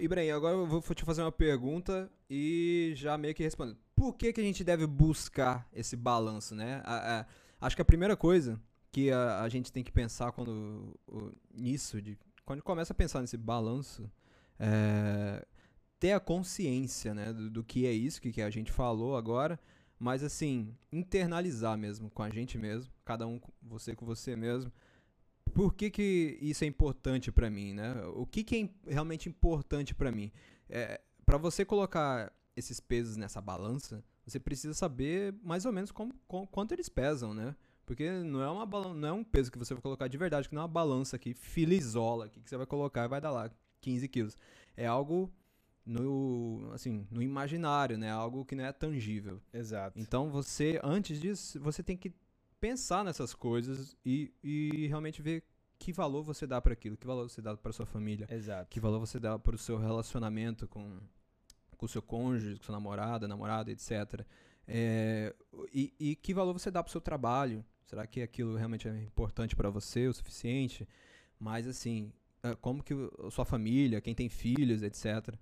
Ibrahim, 0.00 0.30
agora 0.30 0.56
eu 0.56 0.66
vou 0.66 0.80
te 0.80 1.04
fazer 1.04 1.22
uma 1.22 1.32
pergunta 1.32 2.10
e 2.28 2.92
já 2.94 3.16
meio 3.16 3.34
que 3.34 3.42
responder. 3.42 3.76
Por 3.94 4.14
que, 4.14 4.32
que 4.32 4.40
a 4.40 4.44
gente 4.44 4.62
deve 4.64 4.86
buscar 4.86 5.68
esse 5.72 5.96
balanço, 5.96 6.54
né? 6.54 6.82
A, 6.84 7.20
a, 7.20 7.26
acho 7.66 7.76
que 7.76 7.82
a 7.82 7.84
primeira 7.84 8.16
coisa 8.16 8.60
que 8.90 9.10
a, 9.10 9.40
a 9.40 9.48
gente 9.48 9.72
tem 9.72 9.82
que 9.82 9.92
pensar 9.92 10.32
quando 10.32 10.98
o, 11.06 11.32
nisso, 11.54 12.02
de, 12.02 12.18
quando 12.44 12.62
começa 12.62 12.92
a 12.92 12.96
pensar 12.96 13.20
nesse 13.20 13.36
balanço, 13.36 14.10
é 14.58 15.44
ter 16.02 16.10
a 16.10 16.18
consciência, 16.18 17.14
né, 17.14 17.32
do, 17.32 17.48
do 17.48 17.62
que 17.62 17.86
é 17.86 17.92
isso 17.92 18.20
que, 18.20 18.32
que 18.32 18.42
a 18.42 18.50
gente 18.50 18.72
falou 18.72 19.16
agora, 19.16 19.56
mas 20.00 20.24
assim, 20.24 20.76
internalizar 20.90 21.78
mesmo 21.78 22.10
com 22.10 22.24
a 22.24 22.28
gente 22.28 22.58
mesmo, 22.58 22.92
cada 23.04 23.24
um, 23.24 23.40
você 23.62 23.94
com 23.94 24.04
você 24.04 24.34
mesmo, 24.34 24.72
por 25.54 25.74
que, 25.74 25.90
que 25.90 26.38
isso 26.40 26.64
é 26.64 26.66
importante 26.66 27.30
para 27.30 27.50
mim, 27.50 27.74
né? 27.74 27.94
O 28.14 28.26
que, 28.26 28.42
que 28.42 28.70
é 28.86 28.92
realmente 28.92 29.28
importante 29.28 29.94
para 29.94 30.10
mim? 30.10 30.32
É, 30.68 31.00
para 31.24 31.38
você 31.38 31.64
colocar 31.64 32.32
esses 32.56 32.80
pesos 32.80 33.16
nessa 33.16 33.40
balança, 33.40 34.04
você 34.24 34.38
precisa 34.38 34.74
saber 34.74 35.34
mais 35.42 35.64
ou 35.64 35.72
menos 35.72 35.90
como, 35.90 36.14
como, 36.26 36.46
quanto 36.46 36.72
eles 36.72 36.88
pesam, 36.88 37.34
né? 37.34 37.54
Porque 37.84 38.10
não 38.10 38.42
é, 38.42 38.50
uma 38.50 38.94
não 38.94 39.08
é 39.08 39.12
um 39.12 39.24
peso 39.24 39.50
que 39.50 39.58
você 39.58 39.74
vai 39.74 39.82
colocar 39.82 40.08
de 40.08 40.16
verdade, 40.16 40.48
que 40.48 40.54
não 40.54 40.62
é 40.62 40.64
uma 40.64 40.70
balança 40.70 41.16
aqui, 41.16 41.34
filizola 41.34 42.28
que 42.28 42.40
você 42.40 42.56
vai 42.56 42.66
colocar 42.66 43.04
e 43.04 43.08
vai 43.08 43.20
dar 43.20 43.30
lá 43.30 43.50
15 43.80 44.08
quilos. 44.08 44.38
É 44.76 44.86
algo 44.86 45.30
no, 45.84 46.70
assim, 46.72 47.06
no 47.10 47.20
imaginário, 47.20 47.98
né? 47.98 48.10
Algo 48.10 48.44
que 48.44 48.54
não 48.54 48.64
é 48.64 48.72
tangível. 48.72 49.40
Exato. 49.52 49.98
Então 49.98 50.30
você, 50.30 50.80
antes 50.82 51.20
disso, 51.20 51.60
você 51.60 51.82
tem 51.82 51.96
que 51.96 52.12
pensar 52.62 53.04
nessas 53.04 53.34
coisas 53.34 53.96
e, 54.06 54.32
e 54.40 54.86
realmente 54.86 55.20
ver 55.20 55.42
que 55.80 55.92
valor 55.92 56.22
você 56.22 56.46
dá 56.46 56.60
para 56.60 56.72
aquilo, 56.72 56.96
que 56.96 57.04
valor 57.04 57.28
você 57.28 57.42
dá 57.42 57.56
para 57.56 57.72
sua 57.72 57.84
família, 57.84 58.28
Exato. 58.30 58.70
que 58.70 58.78
valor 58.78 59.00
você 59.00 59.18
dá 59.18 59.36
para 59.36 59.56
o 59.56 59.58
seu 59.58 59.76
relacionamento 59.76 60.68
com 60.68 61.00
com 61.76 61.86
o 61.86 61.88
seu 61.88 62.00
cônjuge, 62.00 62.58
com 62.58 62.62
sua 62.62 62.74
namorada, 62.74 63.26
namorada, 63.26 63.72
etc. 63.72 64.24
É, 64.68 65.34
e, 65.72 65.92
e 65.98 66.14
que 66.14 66.32
valor 66.32 66.52
você 66.52 66.70
dá 66.70 66.80
pro 66.80 66.92
seu 66.92 67.00
trabalho? 67.00 67.64
Será 67.84 68.06
que 68.06 68.22
aquilo 68.22 68.54
realmente 68.54 68.86
é 68.86 69.02
importante 69.02 69.56
para 69.56 69.68
você 69.68 70.06
o 70.06 70.14
suficiente? 70.14 70.86
Mas 71.40 71.66
assim, 71.66 72.12
é, 72.44 72.54
como 72.54 72.84
que 72.84 72.94
sua 73.32 73.44
família, 73.44 74.00
quem 74.00 74.14
tem 74.14 74.28
filhos, 74.28 74.84
etc. 74.84 75.34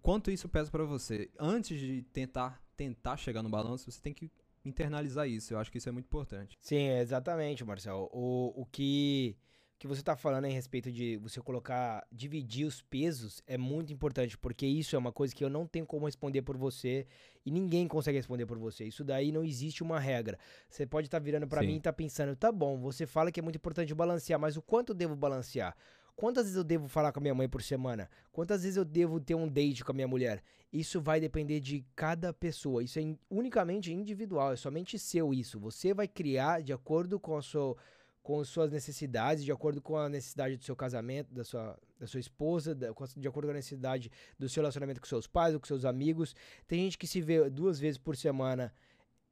Quanto 0.00 0.30
isso 0.30 0.48
pesa 0.48 0.70
para 0.70 0.84
você? 0.84 1.28
Antes 1.36 1.80
de 1.80 2.02
tentar 2.12 2.62
tentar 2.76 3.16
chegar 3.16 3.42
no 3.42 3.48
balanço, 3.48 3.90
você 3.90 4.00
tem 4.00 4.14
que 4.14 4.30
internalizar 4.68 5.28
isso. 5.28 5.54
Eu 5.54 5.58
acho 5.58 5.70
que 5.70 5.78
isso 5.78 5.88
é 5.88 5.92
muito 5.92 6.06
importante. 6.06 6.56
Sim, 6.60 6.88
exatamente, 6.90 7.64
Marcel. 7.64 8.08
O, 8.12 8.62
o 8.62 8.66
que 8.66 9.36
que 9.78 9.86
você 9.86 10.00
está 10.00 10.16
falando 10.16 10.46
em 10.46 10.52
respeito 10.52 10.90
de 10.90 11.16
você 11.18 11.40
colocar, 11.40 12.04
dividir 12.10 12.66
os 12.66 12.82
pesos 12.82 13.40
é 13.46 13.56
muito 13.56 13.92
importante, 13.92 14.36
porque 14.36 14.66
isso 14.66 14.96
é 14.96 14.98
uma 14.98 15.12
coisa 15.12 15.32
que 15.32 15.44
eu 15.44 15.48
não 15.48 15.66
tenho 15.66 15.86
como 15.86 16.06
responder 16.06 16.42
por 16.42 16.56
você 16.56 17.06
e 17.46 17.50
ninguém 17.50 17.86
consegue 17.86 18.18
responder 18.18 18.44
por 18.44 18.58
você. 18.58 18.84
Isso 18.84 19.04
daí 19.04 19.30
não 19.30 19.44
existe 19.44 19.84
uma 19.84 20.00
regra. 20.00 20.36
Você 20.68 20.84
pode 20.84 21.06
estar 21.06 21.20
tá 21.20 21.24
virando 21.24 21.46
para 21.46 21.62
mim 21.62 21.76
e 21.76 21.80
tá 21.80 21.92
pensando, 21.92 22.34
tá 22.34 22.50
bom, 22.50 22.80
você 22.80 23.06
fala 23.06 23.30
que 23.30 23.38
é 23.38 23.42
muito 23.42 23.56
importante 23.56 23.94
balancear, 23.94 24.40
mas 24.40 24.56
o 24.56 24.62
quanto 24.62 24.90
eu 24.90 24.96
devo 24.96 25.14
balancear? 25.14 25.76
Quantas 26.18 26.46
vezes 26.46 26.56
eu 26.56 26.64
devo 26.64 26.88
falar 26.88 27.12
com 27.12 27.20
a 27.20 27.22
minha 27.22 27.34
mãe 27.34 27.48
por 27.48 27.62
semana? 27.62 28.10
Quantas 28.32 28.64
vezes 28.64 28.76
eu 28.76 28.84
devo 28.84 29.20
ter 29.20 29.36
um 29.36 29.46
date 29.46 29.84
com 29.84 29.92
a 29.92 29.94
minha 29.94 30.08
mulher? 30.08 30.42
Isso 30.72 31.00
vai 31.00 31.20
depender 31.20 31.60
de 31.60 31.86
cada 31.94 32.32
pessoa. 32.32 32.82
Isso 32.82 32.98
é 32.98 33.16
unicamente 33.30 33.92
individual, 33.92 34.52
é 34.52 34.56
somente 34.56 34.98
seu 34.98 35.32
isso. 35.32 35.60
Você 35.60 35.94
vai 35.94 36.08
criar 36.08 36.60
de 36.60 36.72
acordo 36.72 37.20
com 37.20 37.36
a 37.36 37.40
sua 37.40 37.76
com 38.20 38.44
suas 38.44 38.72
necessidades, 38.72 39.44
de 39.44 39.52
acordo 39.52 39.80
com 39.80 39.96
a 39.96 40.08
necessidade 40.08 40.56
do 40.56 40.64
seu 40.64 40.74
casamento, 40.74 41.32
da 41.32 41.44
sua, 41.44 41.78
da 42.00 42.06
sua 42.08 42.18
esposa, 42.18 42.74
de 42.74 43.28
acordo 43.28 43.46
com 43.46 43.52
a 43.52 43.54
necessidade 43.54 44.10
do 44.36 44.48
seu 44.48 44.60
relacionamento 44.60 45.00
com 45.00 45.06
seus 45.06 45.28
pais 45.28 45.54
ou 45.54 45.60
com 45.60 45.66
seus 45.66 45.84
amigos. 45.84 46.34
Tem 46.66 46.80
gente 46.80 46.98
que 46.98 47.06
se 47.06 47.20
vê 47.20 47.48
duas 47.48 47.78
vezes 47.78 47.96
por 47.96 48.16
semana 48.16 48.74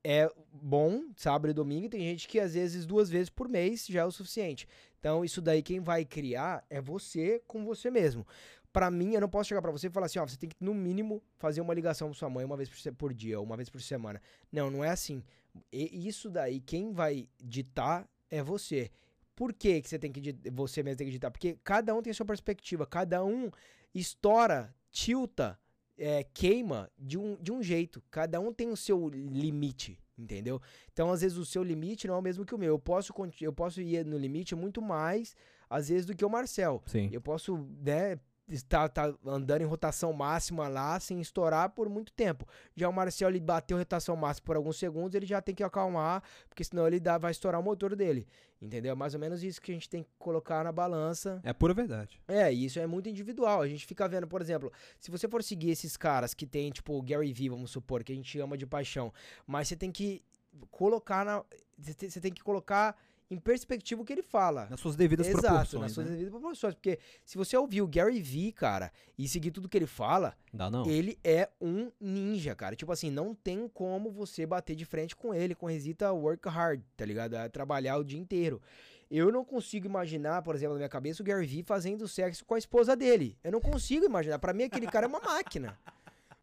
é 0.09 0.31
bom, 0.53 1.03
sábado 1.17 1.51
e 1.51 1.53
domingo, 1.53 1.87
e 1.87 1.89
tem 1.89 2.01
gente 2.01 2.29
que 2.29 2.39
às 2.39 2.55
vezes 2.55 2.87
duas 2.87 3.11
vezes 3.11 3.29
por 3.29 3.49
mês 3.49 3.85
já 3.89 4.03
é 4.03 4.05
o 4.05 4.13
suficiente. 4.13 4.69
Então, 5.01 5.25
isso 5.25 5.43
daí 5.43 5.65
quem 5.65 5.81
vai 5.81 6.05
criar 6.05 6.65
é 6.71 6.81
você 6.81 7.43
com 7.45 7.65
você 7.65 7.91
mesmo. 7.91 8.25
Para 8.73 8.89
mim, 8.89 9.15
eu 9.15 9.21
não 9.21 9.29
posso 9.29 9.49
chegar 9.49 9.61
para 9.61 9.73
você 9.73 9.89
e 9.89 9.91
falar 9.91 10.07
assim, 10.07 10.21
ó, 10.21 10.25
você 10.25 10.37
tem 10.37 10.49
que 10.49 10.55
no 10.61 10.73
mínimo 10.73 11.21
fazer 11.39 11.61
uma 11.61 11.75
ligação 11.75 12.07
com 12.07 12.15
sua 12.15 12.31
mãe 12.31 12.45
uma 12.45 12.57
vez 12.57 12.71
por, 12.97 13.13
dia, 13.13 13.41
ou 13.41 13.45
uma 13.45 13.57
vez 13.57 13.69
por 13.69 13.81
semana. 13.81 14.23
Não, 14.53 14.71
não 14.71 14.85
é 14.85 14.91
assim. 14.91 15.25
E 15.73 16.07
isso 16.07 16.31
daí 16.31 16.61
quem 16.61 16.93
vai 16.93 17.29
ditar 17.43 18.09
é 18.31 18.41
você. 18.45 18.93
Por 19.35 19.53
que, 19.53 19.83
que 19.83 19.89
você 19.89 19.99
tem 19.99 20.13
que 20.13 20.37
você 20.53 20.85
mesmo 20.85 20.99
tem 20.99 21.07
que 21.07 21.11
digitar? 21.11 21.33
Porque 21.33 21.59
cada 21.65 21.93
um 21.93 22.01
tem 22.01 22.13
a 22.13 22.15
sua 22.15 22.27
perspectiva, 22.27 22.87
cada 22.87 23.25
um 23.25 23.51
estoura, 23.93 24.73
tilta, 24.93 25.59
é, 25.99 26.25
queima 26.25 26.91
de 26.99 27.19
um, 27.19 27.37
de 27.37 27.53
um 27.53 27.63
jeito. 27.63 28.03
Cada 28.11 28.41
um 28.41 28.53
tem 28.53 28.71
o 28.71 28.77
seu 28.77 29.09
limite, 29.09 29.99
entendeu? 30.17 30.61
Então, 30.93 31.11
às 31.11 31.21
vezes, 31.21 31.39
o 31.39 31.45
seu 31.45 31.63
limite 31.63 32.07
não 32.07 32.15
é 32.15 32.19
o 32.19 32.23
mesmo 32.23 32.45
que 32.45 32.55
o 32.55 32.59
meu. 32.59 32.69
Eu 32.69 32.79
posso, 32.79 33.13
eu 33.41 33.53
posso 33.53 33.81
ir 33.81 34.05
no 34.05 34.19
limite 34.19 34.55
muito 34.55 34.81
mais, 34.83 35.35
às 35.69 35.89
vezes, 35.89 36.07
do 36.07 36.15
que 36.15 36.25
o 36.25 36.31
Marcel. 36.31 36.83
Sim. 36.87 37.09
Eu 37.13 37.21
posso, 37.21 37.57
né, 37.83 38.19
está, 38.49 38.89
tá 38.89 39.13
andando 39.25 39.63
em 39.63 39.65
rotação 39.65 40.13
máxima 40.13 40.69
lá 40.69 40.99
sem 41.01 41.21
estourar 41.21 41.71
por 41.71 41.89
muito 41.89 42.13
tempo. 42.13 42.47
Já 42.75 42.89
o 42.89 42.93
Marcel 42.93 43.29
ele 43.29 43.41
bateu 43.41 43.77
rotação 43.77 44.17
máxima 44.17 44.45
por 44.47 44.57
alguns 44.57 44.79
segundos, 44.79 45.15
ele 45.15 45.27
já 45.27 45.41
tem 45.43 45.55
que 45.55 45.63
acalmar, 45.63 46.23
porque 46.49 46.63
senão 46.63 46.87
ele 46.87 47.01
dá, 47.01 47.19
vai 47.19 47.31
estourar 47.31 47.61
o 47.61 47.65
motor 47.65 47.97
dele. 47.97 48.27
Entendeu? 48.61 48.93
É 48.93 48.95
mais 48.95 49.13
ou 49.13 49.21
menos 49.21 49.43
isso 49.43 49.61
que 49.61 49.71
a 49.71 49.75
gente 49.75 49.89
tem 49.89 50.03
que 50.03 50.09
colocar 50.19 50.65
na 50.65 50.73
balança. 50.73 51.41
É 51.45 51.53
pura 51.53 51.75
verdade. 51.75 52.21
É, 52.27 52.53
e 52.53 52.65
isso 52.65 52.79
é 52.79 52.87
muito 52.87 53.09
individual. 53.09 53.61
A 53.61 53.69
gente 53.69 53.85
fica 53.85 54.09
vendo, 54.09 54.27
por 54.27 54.41
exemplo, 54.41 54.73
se 54.99 55.11
você 55.11 55.29
for 55.29 55.43
seguir 55.43 55.71
esses 55.71 55.97
caras 55.97 56.33
que 56.33 56.47
tem, 56.47 56.71
tipo, 56.71 57.01
Gary 57.03 57.33
Vee, 57.33 57.51
vamos 57.51 57.71
supor, 57.71 58.03
que 58.03 58.13
a 58.13 58.15
gente 58.15 58.39
ama 58.41 58.57
de 58.57 58.67
paixão, 58.67 59.13
mas 59.47 59.69
você 59.69 59.77
tem 59.77 59.93
que 59.93 60.23
colocar 60.71 61.25
na. 61.25 61.45
Você 61.79 62.21
tem 62.21 62.33
que 62.33 62.43
colocar 62.43 62.97
em 63.31 63.39
perspectiva 63.39 64.01
o 64.01 64.05
que 64.05 64.13
ele 64.13 64.23
fala. 64.23 64.67
Nas 64.71 64.81
suas 64.81 64.95
devidas 64.95 65.27
Exato, 65.27 65.47
proporções. 65.47 65.83
nas 65.83 65.93
suas 65.93 66.07
né? 66.07 66.13
devidas 66.13 66.31
proporções. 66.31 66.75
Porque 66.75 66.99
se 67.25 67.37
você 67.37 67.57
ouvir 67.57 67.83
o 67.83 67.89
Gary 67.89 68.21
Vee, 68.21 68.53
cara, 68.53 68.93
e 69.19 69.27
seguir 69.27 69.51
tudo 69.51 69.69
que 69.69 69.77
ele 69.77 69.87
fala, 69.87 70.37
Dá 70.53 70.71
não. 70.71 70.87
ele 70.87 71.19
é 71.25 71.49
um 71.61 71.91
ninja, 72.01 72.55
cara. 72.55 72.77
Tipo 72.77 72.93
assim, 72.93 73.11
não 73.11 73.35
tem 73.35 73.69
como 73.69 74.11
você 74.11 74.47
bater 74.47 74.77
de 74.77 74.85
frente 74.85 75.17
com 75.17 75.35
ele, 75.35 75.55
com 75.55 75.67
resita 75.67 76.13
work 76.13 76.49
hard, 76.49 76.81
tá 76.97 77.05
ligado? 77.05 77.35
É 77.35 77.49
trabalhar 77.49 77.97
o 77.97 78.05
dia 78.05 78.19
inteiro. 78.19 78.63
Eu 79.11 79.31
não 79.31 79.45
consigo 79.45 79.87
imaginar, 79.87 80.43
por 80.43 80.55
exemplo, 80.55 80.75
na 80.75 80.79
minha 80.79 80.89
cabeça, 80.89 81.23
o 81.23 81.25
Gary 81.25 81.47
Vee 81.47 81.63
fazendo 81.63 82.09
sexo 82.09 82.45
com 82.45 82.55
a 82.55 82.59
esposa 82.59 82.97
dele. 82.97 83.39
Eu 83.43 83.53
não 83.53 83.61
consigo 83.61 84.05
imaginar. 84.05 84.39
Para 84.39 84.53
mim, 84.53 84.65
aquele 84.65 84.87
cara 84.87 85.07
é 85.07 85.09
uma 85.09 85.21
máquina. 85.21 85.79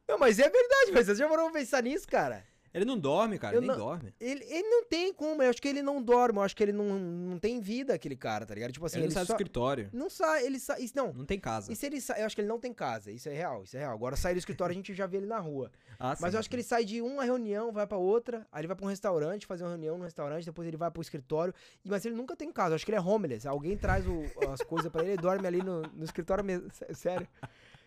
Não, 0.05 0.17
mas 0.19 0.37
é 0.37 0.49
verdade, 0.49 0.91
mas 0.93 1.05
você 1.05 1.15
já 1.15 1.29
pra 1.29 1.49
pensar 1.49 1.81
nisso, 1.81 2.05
cara? 2.05 2.43
Ele 2.73 2.85
não 2.85 2.97
dorme, 2.97 3.37
cara, 3.37 3.55
Eu 3.55 3.61
nem 3.61 3.69
não- 3.69 3.77
dorme. 3.77 4.13
Ele, 4.19 4.43
ele 4.45 4.67
não 4.67 4.83
tem 4.85 5.13
como, 5.13 5.43
eu 5.43 5.49
acho 5.49 5.61
que 5.61 5.67
ele 5.67 5.83
não 5.83 6.01
dorme, 6.01 6.39
eu 6.39 6.43
acho 6.43 6.55
que 6.55 6.63
ele 6.63 6.71
não, 6.73 6.97
não 6.97 7.37
tem 7.37 7.59
vida, 7.61 7.93
aquele 7.93 8.15
cara, 8.15 8.45
tá 8.45 8.53
ligado? 8.55 8.71
Tipo 8.71 8.85
assim, 8.85 8.97
ele 8.97 9.05
ele, 9.05 9.09
não 9.09 9.13
sai 9.13 9.25
só... 9.25 9.33
do 9.33 9.35
escritório. 9.37 9.89
Não 9.93 10.09
sai, 10.09 10.45
ele 10.45 10.59
sai. 10.59 10.81
isso- 10.81 10.93
Não, 10.95 11.13
Não 11.13 11.25
tem 11.25 11.39
casa. 11.39 11.71
e 11.71 11.75
se 11.75 11.85
ele 11.85 12.01
sai, 12.01 12.21
eu 12.21 12.25
acho 12.25 12.33
que 12.35 12.41
ele 12.41 12.47
não 12.47 12.59
tem 12.59 12.73
casa, 12.73 13.11
isso 13.11 13.29
é 13.29 13.33
real, 13.33 13.63
isso 13.63 13.77
é 13.77 13.81
real. 13.81 13.93
Agora 13.93 14.15
sair 14.15 14.33
do 14.33 14.39
escritório 14.39 14.71
a 14.71 14.75
gente 14.75 14.93
já 14.93 15.05
vê 15.05 15.17
ele 15.17 15.27
na 15.27 15.39
rua. 15.39 15.71
Ah, 15.99 16.17
Mas 16.19 16.31
sim, 16.31 16.35
eu 16.35 16.39
acho 16.39 16.49
que 16.49 16.55
ele 16.55 16.63
sai 16.63 16.83
de 16.83 17.01
uma 17.01 17.23
reunião, 17.23 17.71
vai 17.71 17.85
pra 17.87 17.97
outra, 17.97 18.45
aí 18.51 18.59
ele 18.61 18.67
vai 18.67 18.75
pra 18.75 18.85
um 18.85 18.89
restaurante, 18.89 19.45
fazer 19.45 19.63
uma 19.63 19.69
reunião 19.69 19.97
no 19.97 20.03
restaurante, 20.03 20.43
depois 20.43 20.67
ele 20.67 20.75
vai 20.75 20.89
pro 20.91 21.01
escritório. 21.01 21.53
Mas 21.85 22.03
ele 22.03 22.15
nunca 22.15 22.35
tem 22.35 22.51
casa, 22.51 22.71
eu 22.71 22.75
acho 22.75 22.83
que 22.83 22.91
ele 22.91 22.97
é 22.97 23.01
homeless. 23.01 23.47
Alguém 23.47 23.77
traz 23.77 24.05
o- 24.05 24.25
as 24.51 24.61
coisas 24.63 24.91
pra 24.91 25.01
ele, 25.03 25.11
ele 25.11 25.21
dorme 25.21 25.47
ali 25.47 25.61
no, 25.63 25.81
no 25.83 26.03
escritório 26.03 26.43
mesmo. 26.43 26.67
Sé- 26.73 26.93
Sério. 26.93 27.27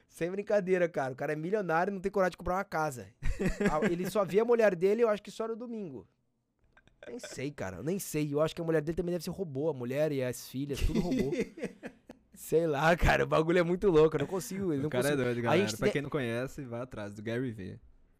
Sem 0.08 0.30
brincadeira, 0.30 0.88
cara. 0.88 1.12
O 1.12 1.16
cara 1.16 1.32
é 1.32 1.36
milionário 1.36 1.90
e 1.90 1.94
não 1.94 2.00
tem 2.00 2.10
coragem 2.10 2.30
de 2.32 2.36
comprar 2.38 2.54
uma 2.56 2.64
casa. 2.64 3.06
Ah, 3.70 3.84
Ele 3.90 4.10
só 4.10 4.25
vê 4.25 4.40
a 4.40 4.44
mulher 4.44 4.75
dele, 4.75 5.02
eu 5.02 5.08
acho 5.10 5.22
que 5.22 5.30
só 5.30 5.46
no 5.46 5.54
domingo. 5.54 6.06
Nem 7.06 7.18
sei, 7.18 7.50
cara. 7.50 7.82
Nem 7.82 7.98
sei. 7.98 8.32
Eu 8.32 8.40
acho 8.40 8.54
que 8.54 8.60
a 8.62 8.64
mulher 8.64 8.80
dele 8.80 8.96
também 8.96 9.12
deve 9.12 9.22
ser 9.25 9.30
robô. 9.30 9.68
A 9.68 9.75
mulher 9.75 10.10
e 10.10 10.22
as 10.22 10.48
filhas, 10.48 10.80
tudo 10.80 11.00
robô. 11.00 11.30
sei 12.34 12.66
lá, 12.66 12.96
cara. 12.96 13.25
O 13.25 13.26
bagulho 13.26 13.58
é 13.58 13.62
muito 13.62 13.88
louco. 13.90 14.16
Eu 14.16 14.20
não 14.20 14.26
consigo. 14.26 14.72
Eu 14.72 14.78
O 14.80 14.82
não 14.84 14.88
cara 14.90 15.04
consigo. 15.04 15.20
é 15.20 15.25
doido, 15.25 15.42
galera. 15.42 15.76
Pra 15.76 15.90
quem 15.90 16.02
não 16.02 16.10
conhece, 16.10 16.62
vai 16.64 16.80
atrás 16.80 17.14
do 17.14 17.22
Gary 17.22 17.50
Vee. 17.50 17.78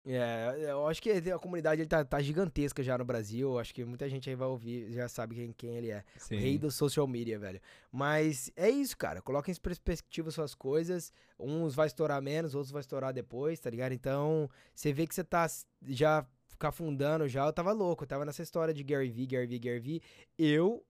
É, 0.09 0.71
eu 0.71 0.87
acho 0.87 1.03
que 1.03 1.11
a 1.11 1.39
comunidade 1.39 1.81
ele 1.81 1.89
tá, 1.89 2.05
tá 2.05 2.23
gigantesca 2.23 2.81
já 2.81 2.97
no 2.97 3.05
Brasil. 3.05 3.51
Eu 3.51 3.59
acho 3.59 3.75
que 3.75 3.85
muita 3.85 4.09
gente 4.09 4.31
aí 4.31 4.37
vai 4.37 4.47
ouvir, 4.47 4.93
já 4.93 5.09
sabe 5.09 5.35
quem, 5.35 5.53
quem 5.53 5.77
ele 5.77 5.91
é. 5.91 6.05
Sim. 6.17 6.37
O 6.37 6.39
rei 6.39 6.57
do 6.57 6.71
social 6.71 7.09
media, 7.09 7.39
velho. 7.39 7.61
Mas 7.91 8.53
é 8.55 8.71
isso, 8.71 8.97
cara. 8.97 9.21
Coloca 9.21 9.51
em 9.51 9.55
perspectiva 9.57 10.31
suas 10.31 10.55
coisas. 10.55 11.13
Uns 11.39 11.75
vai 11.75 11.89
estourar 11.89 12.23
menos, 12.23 12.55
outros 12.55 12.71
vai 12.71 12.81
estourar 12.81 13.13
depois, 13.13 13.59
tá 13.59 13.69
ligado? 13.69 13.93
Então, 13.93 14.49
você 14.73 14.93
vê 14.93 15.09
que 15.09 15.15
você 15.15 15.25
tá 15.25 15.47
já 15.83 16.25
ficar 16.47 16.69
afundando 16.69 17.27
já. 17.29 17.45
Eu 17.45 17.53
tava 17.53 17.73
louco. 17.73 18.05
Eu 18.05 18.09
tava 18.09 18.25
nessa 18.25 18.43
história 18.43 18.73
de 18.73 18.85
Gary 18.85 19.11
Vee, 19.11 19.27
Gary 19.27 19.47
Vee, 19.47 19.59
Gary 19.59 19.81
Vee. 19.81 20.03
Eu, 20.39 20.85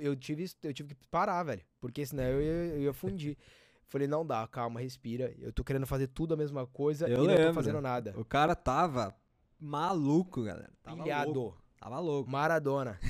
eu, 0.00 0.16
tive, 0.16 0.44
eu 0.64 0.74
tive 0.74 0.96
que 0.96 1.06
parar, 1.08 1.44
velho. 1.44 1.62
Porque 1.80 2.04
senão 2.04 2.24
eu 2.24 2.42
ia, 2.42 2.74
eu 2.74 2.82
ia 2.82 2.92
fundir. 2.92 3.36
Falei, 3.88 4.08
não 4.08 4.26
dá, 4.26 4.46
calma, 4.48 4.80
respira. 4.80 5.32
Eu 5.38 5.52
tô 5.52 5.62
querendo 5.62 5.86
fazer 5.86 6.08
tudo 6.08 6.34
a 6.34 6.36
mesma 6.36 6.66
coisa 6.66 7.06
Eu 7.08 7.24
e 7.24 7.26
não 7.28 7.34
tô 7.34 7.40
lembro. 7.40 7.54
fazendo 7.54 7.80
nada. 7.80 8.14
O 8.18 8.24
cara 8.24 8.54
tava 8.56 9.14
maluco, 9.60 10.42
galera. 10.42 10.70
Tava 10.82 11.02
Pilhado. 11.04 11.32
louco. 11.32 11.62
Tava 11.78 11.98
louco. 12.00 12.30
Maradona. 12.30 12.98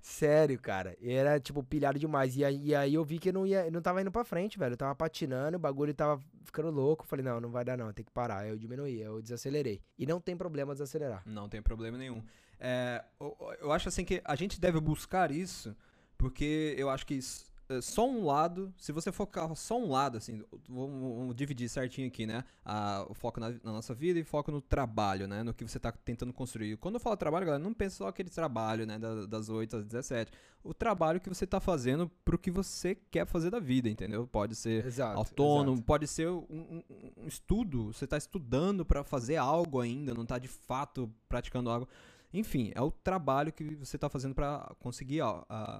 Sério, 0.00 0.58
cara. 0.58 0.96
Era, 1.02 1.38
tipo, 1.40 1.62
pilhado 1.62 1.98
demais. 1.98 2.36
E 2.36 2.44
aí, 2.44 2.68
e 2.68 2.74
aí 2.74 2.94
eu 2.94 3.04
vi 3.04 3.18
que 3.18 3.30
eu 3.30 3.32
não, 3.32 3.46
ia, 3.46 3.70
não 3.70 3.82
tava 3.82 4.00
indo 4.00 4.10
pra 4.10 4.24
frente, 4.24 4.58
velho. 4.58 4.72
Eu 4.74 4.76
tava 4.76 4.94
patinando, 4.94 5.56
o 5.56 5.60
bagulho 5.60 5.92
tava 5.92 6.22
ficando 6.44 6.70
louco. 6.70 7.04
Falei, 7.06 7.24
não, 7.24 7.40
não 7.40 7.50
vai 7.50 7.64
dar 7.64 7.76
não, 7.76 7.92
tem 7.92 8.04
que 8.04 8.12
parar. 8.12 8.38
Aí 8.38 8.50
eu 8.50 8.56
diminuí, 8.56 9.00
eu 9.00 9.20
desacelerei. 9.20 9.82
E 9.98 10.06
não 10.06 10.20
tem 10.20 10.36
problema 10.36 10.72
desacelerar. 10.72 11.22
Não 11.26 11.48
tem 11.48 11.60
problema 11.60 11.98
nenhum. 11.98 12.22
É, 12.58 13.04
eu, 13.20 13.36
eu 13.60 13.72
acho 13.72 13.88
assim 13.88 14.04
que 14.04 14.22
a 14.24 14.34
gente 14.36 14.60
deve 14.60 14.80
buscar 14.80 15.30
isso, 15.30 15.76
porque 16.18 16.74
eu 16.78 16.88
acho 16.90 17.06
que 17.06 17.18
é, 17.68 17.80
só 17.80 18.08
um 18.08 18.24
lado, 18.24 18.72
se 18.78 18.92
você 18.92 19.10
focar 19.10 19.52
só 19.56 19.76
um 19.76 19.90
lado, 19.90 20.18
assim, 20.18 20.40
vamos, 20.68 21.16
vamos 21.18 21.34
dividir 21.34 21.68
certinho 21.68 22.06
aqui, 22.06 22.24
né? 22.24 22.44
A- 22.64 23.04
o 23.08 23.12
foco 23.14 23.40
na, 23.40 23.50
na 23.50 23.72
nossa 23.72 23.92
vida 23.92 24.20
e 24.20 24.22
foco 24.24 24.52
no 24.52 24.60
trabalho, 24.60 25.26
né? 25.26 25.42
No 25.42 25.52
que 25.52 25.64
você 25.66 25.80
tá 25.80 25.90
tentando 25.90 26.32
construir. 26.32 26.76
Quando 26.76 26.94
eu 26.94 27.00
falo 27.00 27.16
trabalho, 27.16 27.44
galera, 27.44 27.62
não 27.62 27.74
pensa 27.74 27.96
só 27.96 28.06
aquele 28.08 28.30
trabalho, 28.30 28.86
né? 28.86 29.00
da- 29.00 29.26
das 29.26 29.48
8 29.48 29.78
às 29.78 29.84
17. 29.84 30.30
O 30.62 30.72
trabalho 30.72 31.20
que 31.20 31.28
você 31.28 31.44
tá 31.44 31.58
fazendo 31.58 32.08
pro 32.24 32.38
que 32.38 32.52
você 32.52 32.94
quer 33.10 33.26
fazer 33.26 33.50
da 33.50 33.58
vida, 33.58 33.88
entendeu? 33.88 34.28
Pode 34.28 34.54
ser 34.54 34.86
Exato. 34.86 35.18
autônomo, 35.18 35.72
exato. 35.72 35.86
pode 35.86 36.06
ser 36.06 36.28
um, 36.28 36.44
um- 36.48 36.82
um 37.24 37.26
estudo, 37.26 37.92
você 37.92 38.04
está 38.04 38.16
estudando 38.16 38.84
para 38.86 39.02
fazer 39.02 39.36
algo 39.36 39.80
ainda, 39.80 40.14
não 40.14 40.22
está 40.22 40.38
de 40.38 40.48
fato 40.48 41.12
praticando 41.28 41.68
algo. 41.68 41.88
Enfim, 42.38 42.70
é 42.74 42.80
o 42.80 42.90
trabalho 42.90 43.52
que 43.52 43.74
você 43.76 43.96
está 43.96 44.08
fazendo 44.08 44.34
para 44.34 44.74
conseguir 44.78 45.20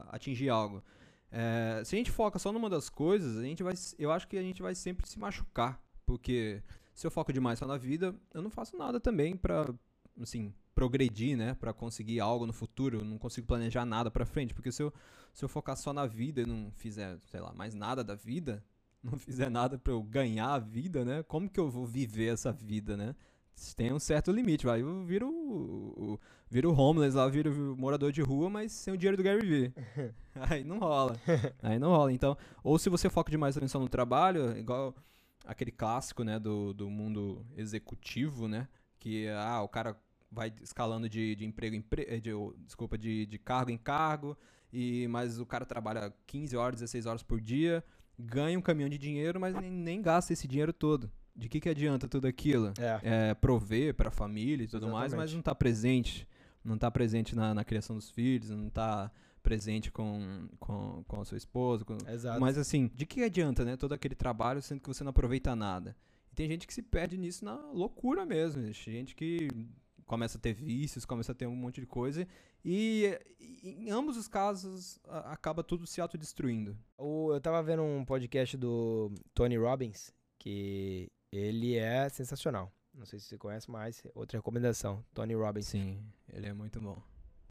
atingir 0.09 0.49
algo. 0.49 0.83
É, 1.31 1.83
se 1.85 1.95
a 1.95 1.99
gente 1.99 2.11
foca 2.11 2.39
só 2.39 2.53
numa 2.53 2.71
das 2.71 2.89
coisas, 2.89 3.37
a 3.37 3.43
gente 3.43 3.63
vai, 3.63 3.75
eu 3.99 4.11
acho 4.11 4.27
que 4.27 4.39
a 4.39 4.43
gente 4.43 4.63
vai 4.63 4.75
sempre 4.75 5.09
se 5.09 5.19
machucar, 5.19 5.83
porque 6.07 6.63
se 6.95 7.07
eu 7.07 7.11
foco 7.11 7.33
demais 7.33 7.59
só 7.59 7.67
na 7.67 7.77
vida, 7.77 8.15
eu 8.33 8.41
não 8.41 8.51
faço 8.51 8.77
nada 8.77 8.99
também 8.99 9.37
para, 9.37 9.75
assim, 10.21 10.55
progredir, 10.75 11.37
né, 11.37 11.55
para 11.55 11.73
conseguir 11.73 12.21
algo 12.21 12.47
no 12.47 12.53
futuro. 12.53 12.99
Eu 12.99 13.05
não 13.05 13.19
consigo 13.19 13.47
planejar 13.47 13.85
nada 13.85 14.11
para 14.11 14.25
frente, 14.25 14.55
porque 14.55 14.73
se 14.73 14.83
eu, 14.83 14.93
se 15.33 15.45
eu 15.45 15.49
focar 15.49 15.77
só 15.77 15.93
na 15.93 16.07
vida 16.07 16.41
e 16.41 16.47
não 16.47 16.71
fizer, 16.73 17.19
sei 17.27 17.41
lá, 17.41 17.53
mais 17.53 17.75
nada 17.75 18.03
da 18.03 18.15
vida, 18.15 18.65
não 19.03 19.19
fizer 19.19 19.51
nada 19.51 19.79
pra 19.79 19.93
eu 19.93 20.03
ganhar 20.03 20.55
a 20.55 20.59
vida, 20.59 21.05
né? 21.05 21.23
Como 21.23 21.51
que 21.51 21.61
eu 21.61 21.69
vou 21.69 21.87
viver 21.87 22.33
essa 22.33 22.53
vida, 22.53 22.97
né? 22.97 23.15
Tem 23.77 23.93
um 23.93 23.99
certo 23.99 24.31
limite, 24.31 24.67
vai. 24.67 24.81
Eu 24.83 25.05
viro, 25.05 25.29
o- 25.31 26.19
viro 26.49 26.73
homeless 26.73 27.17
lá, 27.17 27.27
viro 27.29 27.77
morador 27.77 28.13
de 28.13 28.21
rua, 28.23 28.49
mas 28.51 28.73
sem 28.73 28.93
o 28.93 28.97
dinheiro 28.97 29.17
do 29.17 29.23
Gary 29.23 29.47
Vee. 29.47 29.73
Aí 30.35 30.63
não 30.65 30.79
rola. 30.79 31.17
Aí 31.63 31.79
não 31.79 31.89
rola. 31.91 32.13
Então, 32.13 32.37
ou 32.63 32.79
se 32.79 32.89
você 32.89 33.09
foca 33.09 33.31
demais 33.31 33.57
atenção 33.57 33.81
no 33.81 33.89
trabalho, 33.89 34.57
igual 34.59 34.95
aquele 35.45 35.71
clássico, 35.71 36.23
né, 36.25 36.39
do, 36.39 36.73
do 36.75 36.91
mundo 36.91 37.45
executivo, 37.57 38.49
né? 38.49 38.69
Que, 38.99 39.29
ah, 39.29 39.63
o 39.63 39.69
cara 39.69 39.97
vai 40.31 40.53
escalando 40.61 41.09
de, 41.09 41.35
de 41.37 41.45
emprego 41.45 41.75
em 41.77 41.79
empre- 41.79 42.07
eh, 42.09 42.21
de, 42.21 42.31
desculpa, 42.65 42.99
de, 42.99 43.27
de 43.27 43.39
cargo 43.39 43.71
em 43.71 43.79
cargo, 43.79 44.37
e, 44.73 45.07
mas 45.09 45.39
o 45.39 45.47
cara 45.47 45.65
trabalha 45.65 46.13
15 46.27 46.57
horas, 46.57 46.81
16 46.81 47.07
horas 47.07 47.23
por 47.23 47.41
dia, 47.41 47.83
ganha 48.19 48.59
um 48.59 48.63
caminhão 48.63 48.89
de 48.89 48.99
dinheiro, 48.99 49.41
mas 49.41 49.55
nem, 49.55 49.71
nem 49.71 50.03
gasta 50.03 50.33
esse 50.33 50.49
dinheiro 50.49 50.73
todo. 50.73 51.11
De 51.37 51.49
que, 51.49 51.61
que 51.61 51.69
adianta 51.69 52.09
tudo 52.09 52.27
aquilo? 52.27 52.73
É. 52.79 53.31
É, 53.31 53.35
prover 53.35 53.95
pra 53.95 54.11
família 54.11 54.65
e 54.65 54.69
tudo 54.69 54.87
mais, 54.89 55.13
mas 55.13 55.25
Exatamente. 55.31 55.35
não 55.35 55.43
tá 55.43 55.55
presente. 55.55 56.29
Não 56.65 56.79
tá 56.79 56.91
presente 56.91 57.37
na, 57.37 57.55
na 57.55 57.63
criação 57.65 57.95
dos 57.97 58.11
filhos, 58.11 58.51
não 58.51 58.69
tá 58.71 59.11
presente 59.43 59.93
com, 59.93 60.49
com, 60.59 61.05
com 61.07 61.21
a 61.21 61.25
sua 61.25 61.37
esposa. 61.37 61.85
com- 61.85 61.97
Exato. 62.09 62.41
Mas 62.41 62.59
assim, 62.59 62.91
de 62.95 63.07
que 63.07 63.23
adianta, 63.23 63.65
né? 63.65 63.77
Todo 63.77 63.93
aquele 63.93 64.15
trabalho 64.17 64.61
sendo 64.63 64.81
que 64.81 64.89
você 64.89 65.05
não 65.05 65.11
aproveita 65.11 65.55
nada. 65.55 65.95
E 66.33 66.35
tem 66.35 66.49
gente 66.49 66.67
que 66.67 66.75
se 66.75 66.83
perde 66.83 67.17
nisso 67.17 67.45
na 67.45 67.55
loucura 67.71 68.27
mesmo. 68.27 68.63
Gente 68.73 69.15
que 69.15 69.47
começa 70.07 70.39
a 70.39 70.41
ter 70.41 70.55
vícios, 70.55 71.05
começa 71.05 71.31
a 71.33 71.35
ter 71.35 71.47
um 71.47 71.55
monte 71.55 71.81
de 71.81 71.87
coisa. 71.87 72.27
E, 72.65 73.17
e 73.39 73.69
em 73.87 73.91
ambos 73.91 74.17
os 74.17 74.27
casos 74.27 74.99
a- 75.07 75.33
acaba 75.33 75.63
tudo 75.63 75.87
se 75.87 76.01
autodestruindo. 76.01 76.77
O- 76.99 77.33
eu 77.33 77.41
tava 77.41 77.63
vendo 77.63 77.83
um 77.83 78.05
podcast 78.05 78.57
do 78.57 79.13
Tony 79.35 79.57
Robbins, 79.57 80.13
que 80.39 81.09
ele 81.37 81.77
é 81.77 82.09
sensacional. 82.09 82.73
Não 82.95 83.05
sei 83.05 83.19
se 83.19 83.27
você 83.27 83.37
conhece, 83.37 83.71
mas 83.71 84.03
outra 84.15 84.39
recomendação, 84.39 85.05
Tony 85.13 85.35
Robbins. 85.35 85.67
Sim, 85.67 86.03
ele 86.33 86.47
é 86.47 86.53
muito 86.53 86.81
bom. 86.81 86.97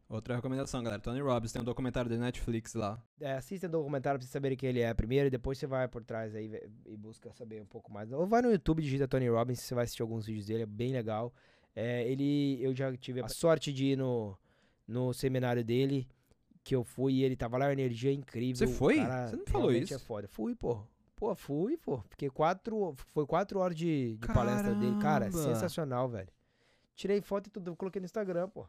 Outra 0.08 0.36
recomendação, 0.36 0.84
galera. 0.84 1.02
Tony 1.02 1.20
Robbins 1.20 1.52
tem 1.52 1.62
um 1.62 1.66
documentário 1.66 2.10
da 2.10 2.18
Netflix 2.18 2.76
lá. 2.76 3.02
É, 3.20 3.34
assista 3.34 3.66
o 3.68 3.70
documentário 3.70 4.20
pra 4.20 4.26
você 4.26 4.32
saber 4.32 4.56
quem 4.56 4.70
ele 4.70 4.82
é 4.82 4.94
primeiro, 4.94 5.28
e 5.28 5.32
depois 5.32 5.58
você 5.58 5.66
vai 5.66 5.88
por 5.88 6.04
trás 6.04 6.36
aí 6.36 6.52
e 6.86 6.96
busca 6.96 7.32
saber 7.34 7.62
um 7.62 7.66
pouco 7.66 7.92
mais. 7.92 8.12
Ou 8.12 8.28
vai 8.28 8.42
no 8.42 8.52
YouTube, 8.52 8.84
digita 8.84 9.08
Tony 9.08 9.28
Robbins, 9.28 9.60
você 9.60 9.74
vai 9.74 9.84
assistir 9.84 10.04
alguns 10.04 10.28
vídeos 10.28 10.46
dele, 10.46 10.64
é 10.64 10.68
bem 10.68 10.92
legal. 10.92 11.34
É, 11.76 12.08
ele, 12.08 12.58
eu 12.62 12.74
já 12.74 12.96
tive 12.96 13.22
a 13.22 13.28
sorte 13.28 13.74
de 13.74 13.86
ir 13.86 13.98
no, 13.98 14.38
no 14.88 15.12
seminário 15.12 15.64
dele, 15.64 16.08
que 16.64 16.76
eu 16.76 16.84
fui 16.84 17.16
e 17.16 17.24
ele 17.24 17.36
tava 17.36 17.58
lá, 17.58 17.72
energia 17.72 18.12
incrível. 18.12 18.68
Você 18.68 18.74
foi? 18.74 18.98
cara 18.98 19.28
Você 19.28 19.36
não 19.36 19.46
falou 19.46 19.70
realmente 19.70 19.86
isso. 19.86 19.96
É 19.96 20.00
foda. 20.00 20.28
Fui, 20.28 20.56
pô. 20.56 20.84
Pô, 21.26 21.36
fui, 21.36 21.76
pô. 21.76 22.04
Fiquei 22.10 22.30
quatro, 22.30 22.94
foi 23.14 23.26
quatro 23.26 23.60
horas 23.60 23.76
de, 23.76 24.16
de 24.18 24.28
palestra 24.28 24.76
dele. 24.76 24.96
Cara, 24.98 25.26
Caramba! 25.32 25.38
sensacional, 25.54 26.08
velho. 26.08 26.30
Tirei 26.94 27.20
foto 27.20 27.48
e 27.48 27.50
tudo, 27.50 27.76
coloquei 27.76 28.00
no 28.00 28.06
Instagram, 28.06 28.48
pô. 28.48 28.68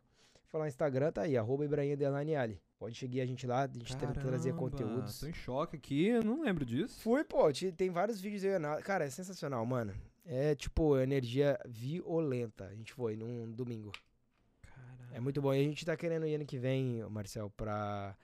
Falar 0.49 0.65
no 0.65 0.69
Instagram, 0.69 1.13
tá 1.13 1.23
aí, 1.23 1.37
arroba 1.37 1.67
Ibrahim 1.67 1.93
Ali. 2.35 2.59
Pode 2.79 2.97
seguir 2.99 3.21
a 3.21 3.27
gente 3.27 3.47
lá, 3.47 3.65
a 3.65 3.67
gente 3.67 3.95
tenta 3.95 4.19
trazer 4.21 4.53
Caramba, 4.55 4.71
conteúdos. 4.71 5.21
Tô 5.21 5.27
em 5.27 5.35
choque 5.35 5.77
aqui, 5.77 6.07
eu 6.07 6.25
não 6.25 6.43
lembro 6.43 6.65
disso. 6.65 6.99
Fui, 7.03 7.23
pô, 7.25 7.45
tem 7.77 7.91
vários 7.91 8.23
vídeos 8.23 8.43
aí. 8.45 8.59
na- 8.59 8.81
Cara, 8.81 9.05
é 9.05 9.11
sensacional, 9.11 9.65
mano. 9.67 9.93
É 10.25 10.55
tipo 10.55 10.97
energia 10.99 11.59
violenta. 11.67 12.65
A 12.65 12.75
gente 12.75 12.95
foi 12.95 13.17
num 13.17 13.53
domingo. 13.53 13.93
É 15.13 15.21
muito 15.21 15.43
bom. 15.43 15.53
E 15.53 15.61
a 15.61 15.63
gente 15.63 15.85
tá 15.85 15.95
querendo 15.95 16.27
ir 16.27 16.35
ano 16.37 16.47
que 16.47 16.59
vem, 16.59 17.03
Marcel, 17.11 17.51
pra. 17.51 18.17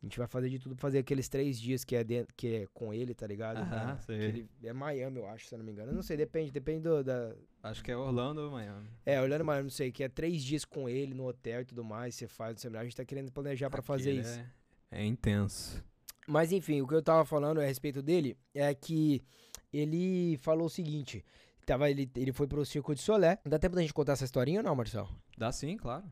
A 0.00 0.06
gente 0.06 0.16
vai 0.18 0.28
fazer 0.28 0.48
de 0.48 0.60
tudo 0.60 0.76
pra 0.76 0.82
fazer 0.82 0.98
aqueles 0.98 1.28
três 1.28 1.58
dias 1.58 1.82
que 1.84 1.96
é, 1.96 2.04
dentro, 2.04 2.32
que 2.36 2.46
é 2.54 2.66
com 2.72 2.94
ele, 2.94 3.14
tá 3.14 3.26
ligado? 3.26 3.58
Aham, 3.58 3.98
que 4.06 4.12
ele- 4.12 4.48
é 4.62 4.72
Miami, 4.72 5.18
eu 5.18 5.26
acho, 5.28 5.46
se 5.48 5.54
eu 5.54 5.58
não 5.58 5.66
me 5.66 5.72
engano. 5.72 5.90
Eu 5.90 5.94
não 5.96 6.02
sei, 6.02 6.16
depende, 6.16 6.52
depende 6.52 6.82
do, 6.82 7.02
da. 7.02 7.34
Acho 7.64 7.82
que 7.82 7.90
é 7.90 7.96
Orlando 7.96 8.40
ou 8.42 8.50
Miami. 8.52 8.88
É, 9.04 9.20
olhando 9.20 9.44
Miami, 9.44 9.64
não 9.64 9.70
sei, 9.70 9.90
que 9.90 10.04
é 10.04 10.08
três 10.08 10.44
dias 10.44 10.64
com 10.64 10.88
ele 10.88 11.14
no 11.14 11.26
hotel 11.26 11.62
e 11.62 11.64
tudo 11.64 11.82
mais. 11.82 12.14
Você 12.14 12.28
faz 12.28 12.54
no 12.54 12.60
seminário, 12.60 12.86
a 12.86 12.88
gente 12.88 12.96
tá 12.96 13.04
querendo 13.04 13.32
planejar 13.32 13.68
pra 13.70 13.82
fazer 13.82 14.10
Aquele 14.10 14.20
isso. 14.22 14.38
É, 14.92 15.00
é 15.00 15.04
intenso. 15.04 15.82
Mas 16.28 16.52
enfim, 16.52 16.80
o 16.80 16.86
que 16.86 16.94
eu 16.94 17.02
tava 17.02 17.24
falando 17.24 17.58
a 17.60 17.64
respeito 17.64 18.00
dele 18.00 18.36
é 18.54 18.72
que 18.74 19.20
ele 19.72 20.36
falou 20.38 20.66
o 20.66 20.70
seguinte: 20.70 21.24
tava, 21.66 21.90
ele, 21.90 22.08
ele 22.14 22.32
foi 22.32 22.46
pro 22.46 22.64
Circo 22.64 22.94
de 22.94 23.00
Solé. 23.02 23.40
Dá 23.44 23.58
tempo 23.58 23.74
da 23.74 23.80
gente 23.82 23.92
contar 23.92 24.12
essa 24.12 24.24
historinha 24.24 24.60
ou 24.60 24.64
não, 24.64 24.76
Marcel? 24.76 25.08
Dá 25.36 25.50
sim, 25.50 25.76
claro. 25.76 26.04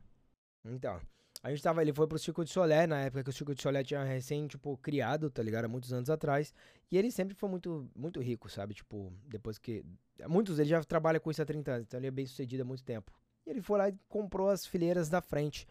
Então. 0.64 1.00
A 1.46 1.50
gente 1.50 1.62
tava, 1.62 1.80
ele 1.80 1.92
foi 1.92 2.08
pro 2.08 2.18
Circo 2.18 2.44
de 2.44 2.50
Solé, 2.50 2.88
na 2.88 3.02
época 3.02 3.22
que 3.22 3.30
o 3.30 3.32
Circo 3.32 3.54
de 3.54 3.62
Solé 3.62 3.84
tinha 3.84 4.02
recém, 4.02 4.48
tipo, 4.48 4.76
criado, 4.78 5.30
tá 5.30 5.40
ligado? 5.44 5.66
Há 5.66 5.68
muitos 5.68 5.92
anos 5.92 6.10
atrás. 6.10 6.52
E 6.90 6.98
ele 6.98 7.08
sempre 7.08 7.36
foi 7.36 7.48
muito, 7.48 7.88
muito 7.94 8.20
rico, 8.20 8.50
sabe? 8.50 8.74
Tipo, 8.74 9.12
depois 9.28 9.56
que. 9.56 9.84
Muitos 10.26 10.56
dele 10.56 10.70
já 10.70 10.82
trabalham 10.82 11.20
com 11.20 11.30
isso 11.30 11.40
há 11.40 11.44
30 11.44 11.70
anos, 11.70 11.86
então 11.86 12.00
ele 12.00 12.08
é 12.08 12.10
bem 12.10 12.26
sucedido 12.26 12.64
há 12.64 12.66
muito 12.66 12.82
tempo. 12.82 13.12
E 13.46 13.50
ele 13.50 13.62
foi 13.62 13.78
lá 13.78 13.88
e 13.88 13.94
comprou 14.08 14.48
as 14.48 14.66
fileiras 14.66 15.08
da 15.08 15.22
frente, 15.22 15.68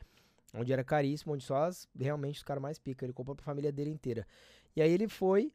onde 0.53 0.71
era 0.71 0.81
caríssimo, 0.81 1.33
onde 1.33 1.43
só 1.43 1.65
as, 1.65 1.89
realmente 1.93 2.37
os 2.37 2.43
caras 2.43 2.63
mais 2.63 2.79
pica. 2.79 3.05
Ele 3.05 3.11
comprou 3.11 3.35
pra 3.35 3.43
família 3.43 3.69
dele 3.69 3.89
inteira. 3.89 4.25
E 4.77 4.81
aí 4.81 4.89
ele 4.89 5.09
foi. 5.09 5.51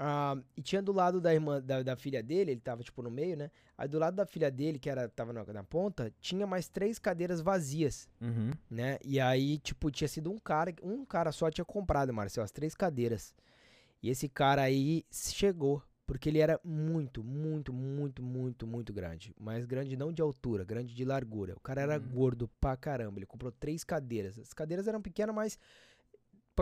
Ah, 0.00 0.36
e 0.56 0.62
tinha 0.62 0.80
do 0.80 0.92
lado 0.92 1.20
da 1.20 1.34
irmã, 1.34 1.60
da, 1.60 1.82
da 1.82 1.96
filha 1.96 2.22
dele, 2.22 2.52
ele 2.52 2.60
tava 2.60 2.82
tipo 2.84 3.02
no 3.02 3.10
meio, 3.10 3.36
né? 3.36 3.50
Aí 3.76 3.88
do 3.88 3.98
lado 3.98 4.14
da 4.14 4.24
filha 4.24 4.50
dele, 4.50 4.78
que 4.78 4.88
era, 4.88 5.08
tava 5.08 5.32
na, 5.32 5.44
na 5.44 5.64
ponta, 5.64 6.12
tinha 6.20 6.46
mais 6.46 6.68
três 6.68 6.98
cadeiras 6.98 7.40
vazias 7.40 8.08
Uhum. 8.20 8.52
né? 8.70 8.98
E 9.04 9.18
aí, 9.20 9.58
tipo, 9.58 9.90
tinha 9.90 10.06
sido 10.08 10.30
um 10.30 10.38
cara, 10.38 10.72
um 10.82 11.04
cara 11.04 11.32
só 11.32 11.50
tinha 11.50 11.64
comprado, 11.64 12.14
Marcelo, 12.14 12.44
as 12.44 12.52
três 12.52 12.74
cadeiras. 12.74 13.34
E 14.02 14.08
esse 14.08 14.28
cara 14.28 14.62
aí 14.62 15.04
chegou, 15.10 15.82
porque 16.06 16.28
ele 16.28 16.38
era 16.38 16.58
muito, 16.64 17.22
muito, 17.24 17.72
muito, 17.72 18.22
muito, 18.22 18.66
muito 18.66 18.92
grande. 18.92 19.34
Mas 19.38 19.66
grande 19.66 19.96
não 19.96 20.12
de 20.12 20.22
altura, 20.22 20.64
grande 20.64 20.94
de 20.94 21.04
largura. 21.04 21.54
O 21.56 21.60
cara 21.60 21.82
era 21.82 21.98
Uhum. 21.98 22.08
gordo 22.08 22.48
pra 22.60 22.76
caramba. 22.76 23.18
Ele 23.18 23.26
comprou 23.26 23.50
três 23.50 23.82
cadeiras. 23.84 24.38
As 24.38 24.52
cadeiras 24.52 24.86
eram 24.86 25.02
pequenas, 25.02 25.34
mas 25.34 25.58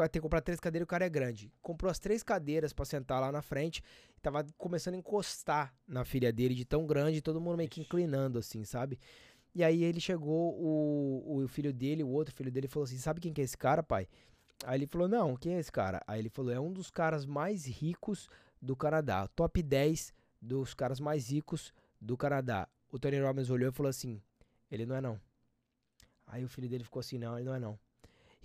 ter 0.09 0.21
comprado 0.21 0.45
três 0.45 0.61
cadeiras, 0.61 0.85
o 0.85 0.89
cara 0.89 1.07
é 1.07 1.09
grande. 1.09 1.53
Comprou 1.63 1.91
as 1.91 1.99
três 1.99 2.23
cadeiras 2.23 2.73
pra 2.73 2.85
sentar 2.85 3.21
lá 3.21 3.33
na 3.33 3.43
frente. 3.43 3.83
E 4.17 4.21
tava 4.21 4.45
começando 4.59 4.95
a 4.95 4.99
encostar 4.99 5.75
na 5.87 6.05
filha 6.05 6.33
dele 6.33 6.55
de 6.55 6.65
tão 6.65 6.87
grande, 6.87 7.23
todo 7.23 7.41
mundo 7.41 7.57
meio 7.57 7.69
que 7.69 7.81
inclinando, 7.81 8.39
assim, 8.39 8.65
sabe? 8.65 8.99
E 9.55 9.65
aí 9.65 9.83
ele 9.83 10.01
chegou, 10.01 10.55
o, 10.61 11.43
o 11.43 11.49
filho 11.49 11.73
dele, 11.73 12.05
o 12.05 12.09
outro 12.09 12.35
filho 12.35 12.53
dele, 12.53 12.69
falou 12.69 12.85
assim: 12.85 12.99
Sabe 12.99 13.21
quem 13.21 13.33
que 13.33 13.41
é 13.41 13.45
esse 13.45 13.57
cara, 13.57 13.83
pai? 13.83 14.07
Aí 14.65 14.79
ele 14.79 14.87
falou: 14.87 15.09
Não, 15.09 15.35
quem 15.35 15.55
é 15.55 15.59
esse 15.59 15.73
cara? 15.73 16.03
Aí 16.07 16.21
ele 16.21 16.29
falou: 16.29 16.53
É 16.53 16.61
um 16.61 16.73
dos 16.73 16.91
caras 16.91 17.25
mais 17.25 17.65
ricos 17.67 18.29
do 18.61 18.77
Canadá. 18.77 19.27
Top 19.29 19.63
10 19.63 20.13
dos 20.43 20.75
caras 20.75 21.01
mais 21.01 21.31
ricos 21.31 21.73
do 21.99 22.17
Canadá. 22.17 22.69
O 22.93 22.99
Tony 22.99 23.19
Robbins 23.19 23.49
olhou 23.49 23.71
e 23.71 23.73
falou 23.73 23.89
assim: 23.89 24.21
Ele 24.71 24.85
não 24.85 24.97
é 24.97 25.01
não. 25.01 25.21
Aí 26.27 26.45
o 26.45 26.49
filho 26.49 26.69
dele 26.69 26.85
ficou 26.85 27.01
assim: 27.01 27.19
Não, 27.19 27.37
ele 27.39 27.47
não 27.47 27.55
é 27.55 27.59
não. 27.59 27.79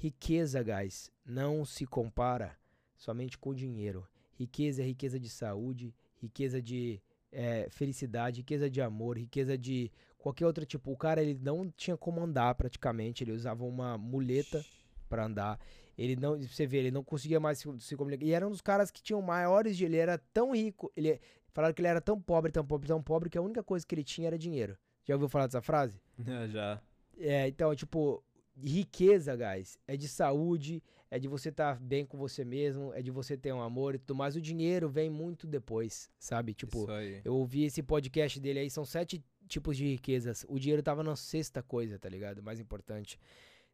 Riqueza, 0.02 0.64
guys, 0.64 1.12
não 1.24 1.64
se 1.64 1.86
compara 1.86 2.58
somente 2.98 3.38
com 3.38 3.54
dinheiro. 3.54 4.04
Riqueza 4.34 4.82
é 4.82 4.86
riqueza 4.86 5.20
de 5.20 5.30
saúde, 5.30 5.94
riqueza 6.18 6.60
de 6.60 7.00
eh, 7.32 7.68
felicidade, 7.70 8.40
riqueza 8.40 8.68
de 8.68 8.82
amor, 8.82 9.16
riqueza 9.16 9.56
de 9.56 9.92
qualquer 10.18 10.48
outro 10.48 10.66
tipo. 10.66 10.92
O 10.92 10.98
cara 10.98 11.22
ele 11.22 11.40
não 11.40 11.70
tinha 11.70 11.96
como 11.96 12.20
andar 12.20 12.56
praticamente, 12.56 13.24
ele 13.24 13.32
usava 13.32 13.64
uma 13.64 13.96
muleta 13.96 14.66
pra 15.08 15.26
andar. 15.26 15.60
Ele 15.96 16.16
não, 16.16 16.36
você 16.36 16.66
vê, 16.66 16.78
ele 16.78 16.90
não 16.90 17.04
conseguia 17.04 17.40
mais 17.40 17.60
se, 17.60 17.70
se 17.80 17.96
comunicar. 17.96 18.26
E 18.26 18.32
era 18.32 18.48
um 18.48 18.50
dos 18.50 18.62
caras 18.62 18.90
que 18.90 19.04
tinham 19.04 19.22
maiores 19.22 19.78
de 19.78 19.86
ele 19.86 19.98
era 19.98 20.18
tão 20.18 20.56
rico, 20.56 20.92
ele 20.98 21.22
falaram 21.52 21.76
que 21.76 21.82
ele 21.82 21.88
era 21.88 22.02
tão 22.02 22.20
pobre, 22.20 22.52
tão 22.52 22.66
pobre, 22.66 22.88
tão 22.88 23.04
pobre 23.04 23.30
que 23.30 23.38
a 23.38 23.42
única 23.44 23.62
coisa 23.62 23.86
que 23.86 23.94
ele 23.94 24.04
tinha 24.04 24.26
era 24.26 24.38
dinheiro. 24.40 24.76
Já 25.04 25.14
ouviu 25.14 25.30
falar 25.30 25.46
dessa 25.46 25.62
frase? 25.62 26.02
É, 26.26 26.48
já. 26.50 26.82
É, 27.20 27.48
então, 27.48 27.76
tipo, 27.76 28.24
riqueza, 28.56 29.36
guys, 29.36 29.78
é 29.88 29.96
de 29.96 30.08
saúde, 30.08 30.84
é 31.10 31.20
de 31.20 31.28
você 31.28 31.50
estar 31.50 31.80
bem 31.80 32.06
com 32.06 32.18
você 32.18 32.46
mesmo, 32.46 32.94
é 32.94 33.02
de 33.02 33.12
você 33.12 33.36
ter 33.38 33.54
um 33.54 33.62
amor 33.62 33.96
e 33.96 34.00
tudo 34.00 34.16
mais. 34.16 34.36
O 34.36 34.42
dinheiro 34.42 34.90
vem 34.90 35.10
muito 35.10 35.46
depois, 35.46 36.10
sabe? 36.18 36.54
Tipo, 36.54 36.88
eu 37.24 37.36
ouvi 37.36 37.66
esse 37.66 37.84
podcast 37.84 38.40
dele 38.40 38.60
aí, 38.60 38.70
são 38.70 38.86
sete 38.86 39.24
tipos 39.48 39.76
de 39.76 39.86
riquezas. 39.86 40.46
O 40.48 40.58
dinheiro 40.58 40.82
tava 40.82 41.04
na 41.04 41.16
sexta 41.16 41.62
coisa, 41.62 42.00
tá 42.00 42.08
ligado? 42.08 42.42
Mais 42.42 42.60
importante. 42.60 43.20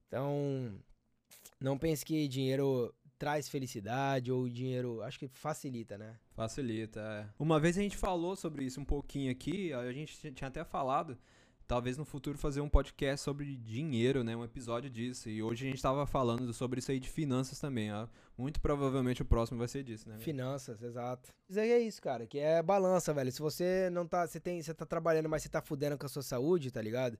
Então, 0.08 0.74
não 1.60 1.78
pense 1.78 2.04
que 2.04 2.28
dinheiro 2.28 2.94
traz 3.18 3.50
felicidade 3.50 4.32
ou 4.32 4.48
dinheiro, 4.48 5.02
acho 5.02 5.20
que 5.20 5.28
facilita, 5.28 5.98
né? 5.98 6.18
Facilita, 6.34 7.00
é. 7.02 7.30
Uma 7.40 7.60
vez 7.60 7.78
a 7.78 7.82
gente 7.82 7.98
falou 7.98 8.36
sobre 8.36 8.66
isso 8.66 8.80
um 8.80 8.86
pouquinho 8.86 9.32
aqui, 9.32 9.74
a 9.74 9.92
gente 9.92 10.32
tinha 10.34 10.48
até 10.48 10.63
falado, 10.63 11.18
talvez 11.67 11.97
no 11.97 12.06
futuro 12.06 12.38
fazer 12.38 12.62
um 12.62 12.69
podcast 12.69 13.23
sobre 13.23 13.56
dinheiro, 13.58 14.23
né? 14.23 14.36
Um 14.36 14.43
episódio 14.43 14.89
disso. 14.89 15.30
E 15.30 15.43
hoje 15.43 15.67
a 15.67 15.69
gente 15.69 15.82
tava 15.82 16.08
falando 16.08 16.51
sobre 16.53 16.80
isso 16.80 16.91
aí 16.91 16.99
de 16.99 17.10
finanças 17.10 17.60
também, 17.60 17.91
ó. 17.91 18.08
Muito 18.38 18.62
provavelmente 18.62 19.21
o 19.21 19.25
próximo 19.25 19.60
vai 19.60 19.67
ser 19.67 19.84
disso, 19.84 20.08
né? 20.08 20.17
Finanças, 20.19 20.82
exato. 20.82 21.34
Isso 21.49 21.60
aí 21.60 21.71
é 21.71 21.80
isso, 21.80 22.01
cara, 22.01 22.25
que 22.25 22.39
é 22.39 22.63
balança, 22.63 23.13
velho. 23.13 23.32
Se 23.32 23.41
você 23.41 23.89
não 23.91 24.08
tá, 24.08 24.25
você 24.25 24.39
tem, 24.39 24.62
você 24.62 24.73
tá 24.73 24.86
trabalhando, 24.86 25.27
mas 25.27 25.43
você 25.43 25.49
tá 25.49 25.62
fudendo 25.62 25.97
com 25.97 26.06
a 26.06 26.10
sua 26.10 26.23
saúde, 26.23 26.71
tá 26.71 26.82
ligado? 26.82 27.17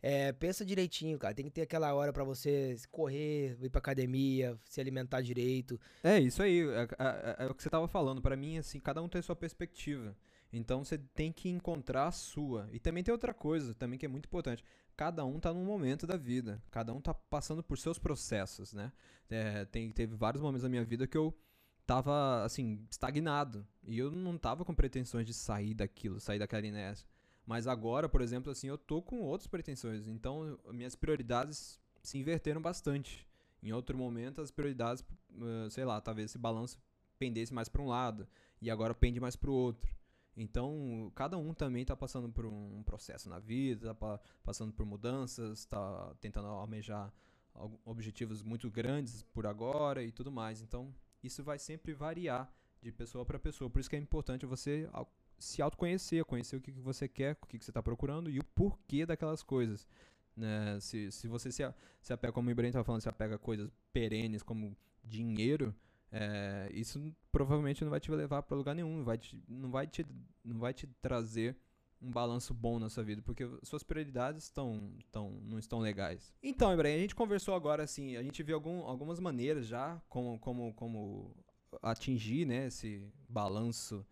É, 0.00 0.30
pensa 0.32 0.64
direitinho, 0.64 1.18
cara. 1.18 1.34
Tem 1.34 1.46
que 1.46 1.50
ter 1.50 1.62
aquela 1.62 1.92
hora 1.92 2.12
para 2.12 2.22
você 2.22 2.76
correr, 2.90 3.58
ir 3.60 3.68
pra 3.68 3.80
academia, 3.80 4.56
se 4.64 4.80
alimentar 4.80 5.20
direito. 5.20 5.80
É, 6.04 6.20
isso 6.20 6.42
aí. 6.42 6.60
É, 6.60 6.88
é, 6.98 7.36
é 7.44 7.46
o 7.46 7.54
que 7.54 7.62
você 7.62 7.70
tava 7.70 7.88
falando. 7.88 8.22
para 8.22 8.36
mim, 8.36 8.58
assim, 8.58 8.78
cada 8.78 9.02
um 9.02 9.08
tem 9.08 9.20
sua 9.20 9.34
perspectiva. 9.34 10.14
Então 10.52 10.84
você 10.84 10.96
tem 10.98 11.32
que 11.32 11.48
encontrar 11.48 12.06
a 12.06 12.12
sua. 12.12 12.68
E 12.72 12.78
também 12.78 13.02
tem 13.02 13.12
outra 13.12 13.34
coisa, 13.34 13.74
também 13.74 13.98
que 13.98 14.06
é 14.06 14.08
muito 14.08 14.26
importante. 14.26 14.64
Cada 14.96 15.24
um 15.24 15.38
tá 15.38 15.52
num 15.52 15.64
momento 15.64 16.06
da 16.06 16.16
vida. 16.16 16.62
Cada 16.70 16.92
um 16.92 17.00
tá 17.00 17.12
passando 17.12 17.62
por 17.62 17.78
seus 17.78 17.98
processos, 17.98 18.72
né? 18.72 18.92
É, 19.30 19.64
tem, 19.66 19.90
teve 19.90 20.16
vários 20.16 20.42
momentos 20.42 20.62
da 20.62 20.68
minha 20.68 20.84
vida 20.84 21.06
que 21.06 21.16
eu 21.16 21.36
tava, 21.86 22.44
assim, 22.44 22.86
estagnado. 22.90 23.66
E 23.86 23.98
eu 23.98 24.10
não 24.10 24.36
tava 24.36 24.64
com 24.64 24.74
pretensões 24.74 25.26
de 25.26 25.34
sair 25.34 25.74
daquilo, 25.74 26.18
sair 26.18 26.38
daquela 26.38 26.66
inércia. 26.66 27.06
Mas 27.46 27.66
agora, 27.66 28.08
por 28.08 28.20
exemplo, 28.20 28.52
assim, 28.52 28.68
eu 28.68 28.76
tô 28.76 29.00
com 29.00 29.20
outras 29.20 29.46
pretensões. 29.46 30.06
Então, 30.06 30.58
minhas 30.72 30.94
prioridades 30.94 31.80
se 32.02 32.18
inverteram 32.18 32.60
bastante. 32.60 33.26
Em 33.62 33.72
outro 33.72 33.96
momento, 33.96 34.40
as 34.40 34.50
prioridades, 34.50 35.02
uh, 35.32 35.70
sei 35.70 35.84
lá, 35.84 36.00
talvez 36.00 36.30
esse 36.30 36.38
balanço 36.38 36.78
pendesse 37.18 37.52
mais 37.52 37.68
para 37.68 37.82
um 37.82 37.88
lado 37.88 38.28
e 38.60 38.70
agora 38.70 38.94
pende 38.94 39.18
mais 39.20 39.34
para 39.36 39.50
o 39.50 39.54
outro. 39.54 39.90
Então, 40.40 41.10
cada 41.16 41.36
um 41.36 41.52
também 41.52 41.82
está 41.82 41.96
passando 41.96 42.28
por 42.28 42.46
um 42.46 42.80
processo 42.84 43.28
na 43.28 43.40
vida, 43.40 43.90
está 43.90 44.20
passando 44.44 44.72
por 44.72 44.86
mudanças, 44.86 45.58
está 45.58 46.14
tentando 46.20 46.46
almejar 46.46 47.12
objetivos 47.84 48.40
muito 48.40 48.70
grandes 48.70 49.24
por 49.24 49.48
agora 49.48 50.04
e 50.04 50.12
tudo 50.12 50.30
mais. 50.30 50.62
Então, 50.62 50.94
isso 51.24 51.42
vai 51.42 51.58
sempre 51.58 51.92
variar 51.92 52.48
de 52.80 52.92
pessoa 52.92 53.26
para 53.26 53.36
pessoa. 53.36 53.68
Por 53.68 53.80
isso 53.80 53.90
que 53.90 53.96
é 53.96 53.98
importante 53.98 54.46
você 54.46 54.88
se 55.40 55.60
autoconhecer, 55.60 56.24
conhecer 56.24 56.54
o 56.54 56.60
que, 56.60 56.70
que 56.70 56.80
você 56.80 57.08
quer, 57.08 57.36
o 57.42 57.46
que, 57.46 57.58
que 57.58 57.64
você 57.64 57.72
está 57.72 57.82
procurando 57.82 58.30
e 58.30 58.38
o 58.38 58.44
porquê 58.44 59.04
daquelas 59.04 59.42
coisas. 59.42 59.88
Né? 60.36 60.78
Se, 60.80 61.10
se 61.10 61.26
você 61.26 61.50
se, 61.50 61.64
se 62.00 62.12
apega, 62.12 62.32
como 62.32 62.48
o 62.48 62.52
Ibrahim 62.52 62.68
estava 62.68 62.84
falando, 62.84 63.02
se 63.02 63.08
apega 63.08 63.34
a 63.34 63.38
coisas 63.38 63.68
perenes 63.92 64.40
como 64.40 64.76
dinheiro, 65.02 65.74
é, 66.10 66.70
isso 66.72 67.14
provavelmente 67.30 67.82
não 67.84 67.90
vai 67.90 68.00
te 68.00 68.10
levar 68.10 68.42
para 68.42 68.56
lugar 68.56 68.74
nenhum, 68.74 69.04
vai 69.04 69.18
te, 69.18 69.42
não, 69.48 69.70
vai 69.70 69.86
te, 69.86 70.06
não 70.44 70.58
vai 70.58 70.72
te 70.72 70.86
trazer 71.00 71.56
um 72.00 72.10
balanço 72.10 72.54
bom 72.54 72.78
na 72.78 72.88
sua 72.88 73.02
vida, 73.02 73.20
porque 73.22 73.48
suas 73.62 73.82
prioridades 73.82 74.52
não 74.56 75.58
estão 75.58 75.80
legais. 75.80 76.32
Então, 76.42 76.72
Ibrahim, 76.72 76.94
a 76.94 76.98
gente 77.00 77.14
conversou 77.14 77.54
agora 77.54 77.82
assim, 77.82 78.16
a 78.16 78.22
gente 78.22 78.42
viu 78.42 78.54
algum, 78.54 78.82
algumas 78.82 79.18
maneiras 79.18 79.66
já 79.66 80.00
como, 80.08 80.38
como, 80.38 80.72
como 80.74 81.36
atingir 81.82 82.46
né, 82.46 82.66
esse 82.66 83.04
balanço 83.28 84.06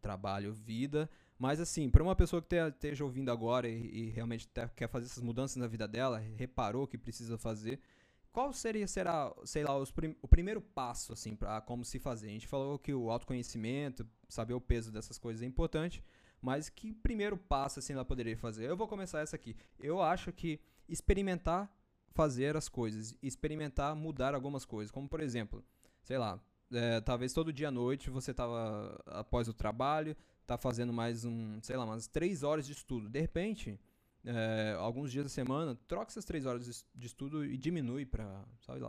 trabalho-vida. 0.00 1.10
Mas 1.36 1.60
assim, 1.60 1.90
para 1.90 2.02
uma 2.02 2.14
pessoa 2.14 2.40
que 2.40 2.54
esteja 2.54 3.04
ouvindo 3.04 3.30
agora 3.30 3.68
e, 3.68 4.06
e 4.06 4.10
realmente 4.10 4.48
quer 4.76 4.88
fazer 4.88 5.06
essas 5.06 5.22
mudanças 5.22 5.56
na 5.56 5.66
vida 5.66 5.88
dela, 5.88 6.18
reparou 6.18 6.86
que 6.86 6.96
precisa 6.96 7.36
fazer, 7.36 7.80
qual 8.34 8.52
seria, 8.52 8.88
será, 8.88 9.32
sei 9.44 9.62
lá, 9.62 9.70
prim 9.94 10.16
o 10.20 10.26
primeiro 10.26 10.60
passo, 10.60 11.12
assim, 11.12 11.36
para 11.36 11.60
como 11.60 11.84
se 11.84 12.00
fazer? 12.00 12.26
A 12.26 12.30
gente 12.30 12.48
falou 12.48 12.76
que 12.80 12.92
o 12.92 13.08
autoconhecimento, 13.08 14.04
saber 14.28 14.54
o 14.54 14.60
peso 14.60 14.90
dessas 14.90 15.16
coisas 15.18 15.40
é 15.40 15.46
importante, 15.46 16.02
mas 16.42 16.68
que 16.68 16.92
primeiro 16.92 17.36
passo, 17.38 17.78
assim, 17.78 17.92
ela 17.92 18.04
poderia 18.04 18.36
fazer? 18.36 18.68
Eu 18.68 18.76
vou 18.76 18.88
começar 18.88 19.20
essa 19.20 19.36
aqui. 19.36 19.56
Eu 19.78 20.02
acho 20.02 20.32
que 20.32 20.60
experimentar 20.88 21.72
fazer 22.10 22.56
as 22.56 22.68
coisas, 22.68 23.16
experimentar 23.22 23.94
mudar 23.94 24.34
algumas 24.34 24.64
coisas, 24.64 24.90
como 24.90 25.08
por 25.08 25.20
exemplo, 25.20 25.64
sei 26.02 26.18
lá, 26.18 26.42
é, 26.72 27.00
talvez 27.00 27.32
todo 27.32 27.52
dia 27.52 27.68
à 27.68 27.70
noite 27.70 28.10
você 28.10 28.32
estava 28.32 29.00
após 29.06 29.46
o 29.46 29.54
trabalho, 29.54 30.16
tá 30.44 30.58
fazendo 30.58 30.92
mais 30.92 31.24
um, 31.24 31.60
sei 31.62 31.76
lá, 31.76 31.84
umas 31.84 32.08
três 32.08 32.42
horas 32.42 32.66
de 32.66 32.72
estudo. 32.72 33.08
De 33.08 33.20
repente, 33.20 33.78
é, 34.24 34.74
alguns 34.78 35.12
dias 35.12 35.24
da 35.24 35.28
semana, 35.28 35.78
troca 35.86 36.10
essas 36.10 36.24
três 36.24 36.46
horas 36.46 36.86
de 36.94 37.06
estudo 37.06 37.44
e 37.44 37.56
diminui 37.56 38.06
para, 38.06 38.44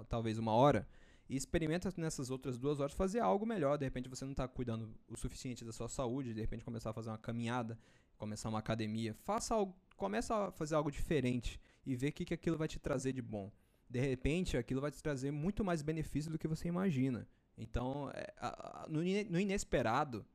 talvez 0.08 0.38
uma 0.38 0.54
hora. 0.54 0.88
E 1.28 1.36
experimenta 1.36 1.92
nessas 1.98 2.30
outras 2.30 2.58
duas 2.58 2.80
horas 2.80 2.94
fazer 2.94 3.20
algo 3.20 3.46
melhor. 3.46 3.78
De 3.78 3.86
repente 3.86 4.08
você 4.08 4.24
não 4.24 4.32
está 4.32 4.48
cuidando 4.48 4.94
o 5.08 5.18
suficiente 5.18 5.66
da 5.66 5.72
sua 5.72 5.90
saúde, 5.90 6.34
de 6.34 6.42
repente 6.42 6.64
começar 6.64 6.92
a 6.92 6.94
fazer 6.94 7.10
uma 7.10 7.18
caminhada, 7.18 7.78
começar 8.18 8.48
uma 8.50 8.60
academia. 8.60 9.14
Faça 9.24 9.56
algo, 9.56 9.76
começa 9.98 10.36
a 10.36 10.52
fazer 10.52 10.76
algo 10.76 10.92
diferente 10.92 11.60
e 11.86 11.96
ver 11.96 12.10
o 12.10 12.14
que, 12.14 12.26
que 12.26 12.34
aquilo 12.34 12.58
vai 12.58 12.68
te 12.68 12.80
trazer 12.80 13.12
de 13.12 13.22
bom. 13.22 13.52
De 13.90 14.00
repente, 14.00 14.56
aquilo 14.56 14.82
vai 14.82 14.92
te 14.92 15.02
trazer 15.02 15.32
muito 15.32 15.64
mais 15.64 15.82
benefício 15.82 16.32
do 16.32 16.38
que 16.38 16.48
você 16.48 16.68
imagina. 16.68 17.28
Então, 17.58 18.12
é, 18.14 18.34
a, 18.38 18.84
a, 18.84 18.88
no, 18.88 19.00
no, 19.00 19.40
inesperado, 19.40 20.26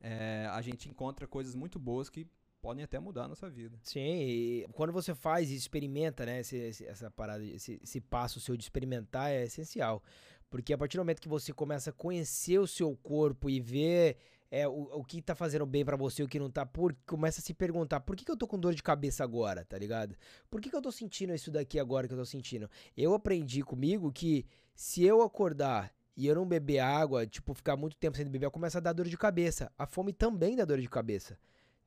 é, 0.00 0.48
a 0.50 0.60
gente 0.62 0.88
encontra 0.88 1.26
coisas 1.26 1.54
muito 1.54 1.78
boas 1.78 2.08
que 2.08 2.26
podem 2.60 2.84
até 2.84 2.98
mudar 2.98 3.24
a 3.24 3.28
nossa 3.28 3.48
vida. 3.48 3.78
Sim, 3.82 4.00
e 4.00 4.66
quando 4.72 4.92
você 4.92 5.14
faz 5.14 5.50
e 5.50 5.54
experimenta, 5.54 6.26
né, 6.26 6.40
esse, 6.40 6.84
essa 6.86 7.10
parada, 7.10 7.44
esse, 7.44 7.80
esse 7.82 8.00
passo 8.00 8.40
seu 8.40 8.56
de 8.56 8.64
experimentar 8.64 9.30
é 9.30 9.44
essencial. 9.44 10.02
Porque 10.50 10.72
a 10.72 10.78
partir 10.78 10.96
do 10.96 11.00
momento 11.00 11.20
que 11.20 11.28
você 11.28 11.52
começa 11.52 11.90
a 11.90 11.92
conhecer 11.92 12.58
o 12.58 12.66
seu 12.66 12.96
corpo 12.96 13.50
e 13.50 13.60
ver 13.60 14.16
é, 14.50 14.66
o, 14.66 14.88
o 14.92 15.04
que 15.04 15.20
tá 15.20 15.34
fazendo 15.34 15.66
bem 15.66 15.84
para 15.84 15.96
você 15.96 16.22
e 16.22 16.24
o 16.24 16.28
que 16.28 16.38
não 16.38 16.50
tá, 16.50 16.64
por, 16.64 16.96
começa 17.06 17.40
a 17.40 17.42
se 17.42 17.52
perguntar, 17.52 18.00
por 18.00 18.16
que, 18.16 18.24
que 18.24 18.30
eu 18.30 18.36
tô 18.36 18.46
com 18.46 18.58
dor 18.58 18.74
de 18.74 18.82
cabeça 18.82 19.22
agora, 19.22 19.64
tá 19.64 19.78
ligado? 19.78 20.16
Por 20.50 20.60
que, 20.60 20.70
que 20.70 20.76
eu 20.76 20.82
tô 20.82 20.90
sentindo 20.90 21.34
isso 21.34 21.50
daqui 21.50 21.78
agora 21.78 22.08
que 22.08 22.14
eu 22.14 22.18
tô 22.18 22.24
sentindo? 22.24 22.70
Eu 22.96 23.14
aprendi 23.14 23.62
comigo 23.62 24.10
que 24.10 24.46
se 24.74 25.04
eu 25.04 25.22
acordar 25.22 25.92
e 26.16 26.26
eu 26.26 26.34
não 26.34 26.46
beber 26.46 26.80
água, 26.80 27.26
tipo, 27.26 27.54
ficar 27.54 27.76
muito 27.76 27.96
tempo 27.96 28.16
sem 28.16 28.26
beber, 28.26 28.50
começa 28.50 28.78
a 28.78 28.80
dar 28.80 28.92
dor 28.92 29.06
de 29.06 29.16
cabeça. 29.16 29.70
A 29.78 29.86
fome 29.86 30.12
também 30.12 30.56
dá 30.56 30.64
dor 30.64 30.80
de 30.80 30.88
cabeça. 30.88 31.38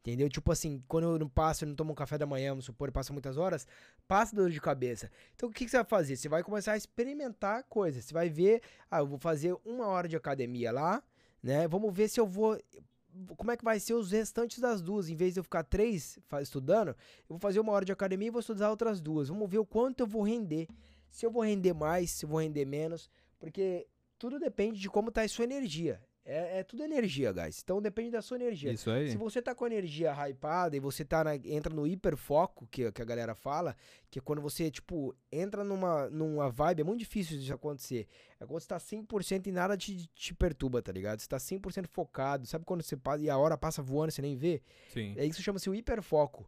Entendeu? 0.01 0.27
Tipo 0.27 0.51
assim, 0.51 0.83
quando 0.87 1.03
eu 1.03 1.19
não 1.19 1.29
passo, 1.29 1.63
eu 1.63 1.67
não 1.67 1.75
tomo 1.75 1.91
um 1.91 1.95
café 1.95 2.17
da 2.17 2.25
manhã, 2.25 2.49
vamos 2.49 2.65
supor, 2.65 2.91
passa 2.91 3.13
muitas 3.13 3.37
horas, 3.37 3.67
passa 4.07 4.35
dor 4.35 4.49
de 4.49 4.59
cabeça. 4.59 5.11
Então 5.35 5.47
o 5.47 5.51
que, 5.51 5.63
que, 5.63 5.69
você 5.69 5.77
vai 5.77 5.85
fazer? 5.85 6.15
Você 6.15 6.27
vai 6.27 6.43
começar 6.43 6.71
a 6.73 6.77
experimentar 6.77 7.63
coisas. 7.65 8.05
Você 8.05 8.13
vai 8.13 8.27
ver, 8.27 8.63
ah, 8.89 8.99
eu 8.99 9.07
vou 9.07 9.19
fazer 9.19 9.55
uma 9.63 9.85
hora 9.85 10.07
de 10.07 10.15
academia 10.15 10.71
lá, 10.71 11.03
né? 11.41 11.67
Vamos 11.67 11.93
ver 11.93 12.07
se 12.07 12.19
eu 12.19 12.25
vou. 12.25 12.59
Como 13.37 13.51
é 13.51 13.57
que 13.57 13.63
vai 13.63 13.79
ser 13.79 13.93
os 13.93 14.11
restantes 14.11 14.57
das 14.57 14.81
duas? 14.81 15.07
Em 15.07 15.15
vez 15.15 15.33
de 15.33 15.39
eu 15.39 15.43
ficar 15.43 15.63
três 15.63 16.17
estudando, 16.41 16.89
eu 16.89 16.95
vou 17.29 17.39
fazer 17.39 17.59
uma 17.59 17.71
hora 17.71 17.85
de 17.85 17.91
academia 17.91 18.29
e 18.29 18.31
vou 18.31 18.39
estudar 18.39 18.71
outras 18.71 18.99
duas. 18.99 19.27
Vamos 19.27 19.47
ver 19.49 19.59
o 19.59 19.65
quanto 19.65 19.99
eu 19.99 20.07
vou 20.07 20.23
render. 20.23 20.67
Se 21.11 21.25
eu 21.25 21.29
vou 21.29 21.43
render 21.43 21.73
mais, 21.73 22.09
se 22.09 22.25
eu 22.25 22.29
vou 22.29 22.39
render 22.39 22.65
menos. 22.65 23.07
Porque 23.37 23.85
tudo 24.17 24.39
depende 24.39 24.79
de 24.79 24.89
como 24.89 25.11
tá 25.11 25.21
a 25.21 25.27
sua 25.27 25.43
energia. 25.43 26.01
É, 26.23 26.60
é, 26.60 26.63
tudo 26.63 26.84
energia, 26.84 27.31
guys. 27.31 27.62
Então 27.63 27.81
depende 27.81 28.12
da 28.12 28.21
sua 28.21 28.38
energia. 28.38 28.71
Isso 28.71 28.89
aí. 28.91 29.10
Se 29.10 29.17
você 29.17 29.41
tá 29.41 29.55
com 29.55 29.65
a 29.65 29.67
energia 29.67 30.13
hypada 30.13 30.75
e 30.75 30.79
você 30.79 31.03
tá 31.03 31.23
na, 31.23 31.36
entra 31.36 31.73
no 31.73 31.88
hiperfoco, 31.88 32.67
que, 32.67 32.91
que 32.91 33.01
a 33.01 33.05
galera 33.05 33.34
fala, 33.34 33.75
que 34.10 34.19
é 34.19 34.21
quando 34.21 34.41
você, 34.41 34.69
tipo, 34.69 35.15
entra 35.31 35.63
numa, 35.63 36.10
numa 36.10 36.49
vibe, 36.49 36.81
é 36.81 36.84
muito 36.84 36.99
difícil 36.99 37.39
isso 37.39 37.53
acontecer. 37.53 38.07
É 38.39 38.45
quando 38.45 38.62
você 38.62 38.67
tá 38.67 38.77
100% 38.77 39.47
e 39.47 39.51
nada 39.51 39.75
te, 39.75 40.07
te 40.13 40.34
perturba, 40.34 40.81
tá 40.81 40.91
ligado? 40.91 41.19
Você 41.19 41.27
tá 41.27 41.38
100% 41.38 41.88
focado. 41.88 42.45
Sabe 42.45 42.65
quando 42.65 42.84
você 42.84 42.95
passa 42.95 43.23
e 43.23 43.29
a 43.29 43.38
hora 43.38 43.57
passa 43.57 43.81
voando, 43.81 44.12
você 44.12 44.21
nem 44.21 44.36
vê? 44.36 44.62
Sim. 44.89 45.15
É 45.17 45.25
isso 45.25 45.41
chama-se 45.41 45.69
o 45.69 45.75
hiperfoco. 45.75 46.47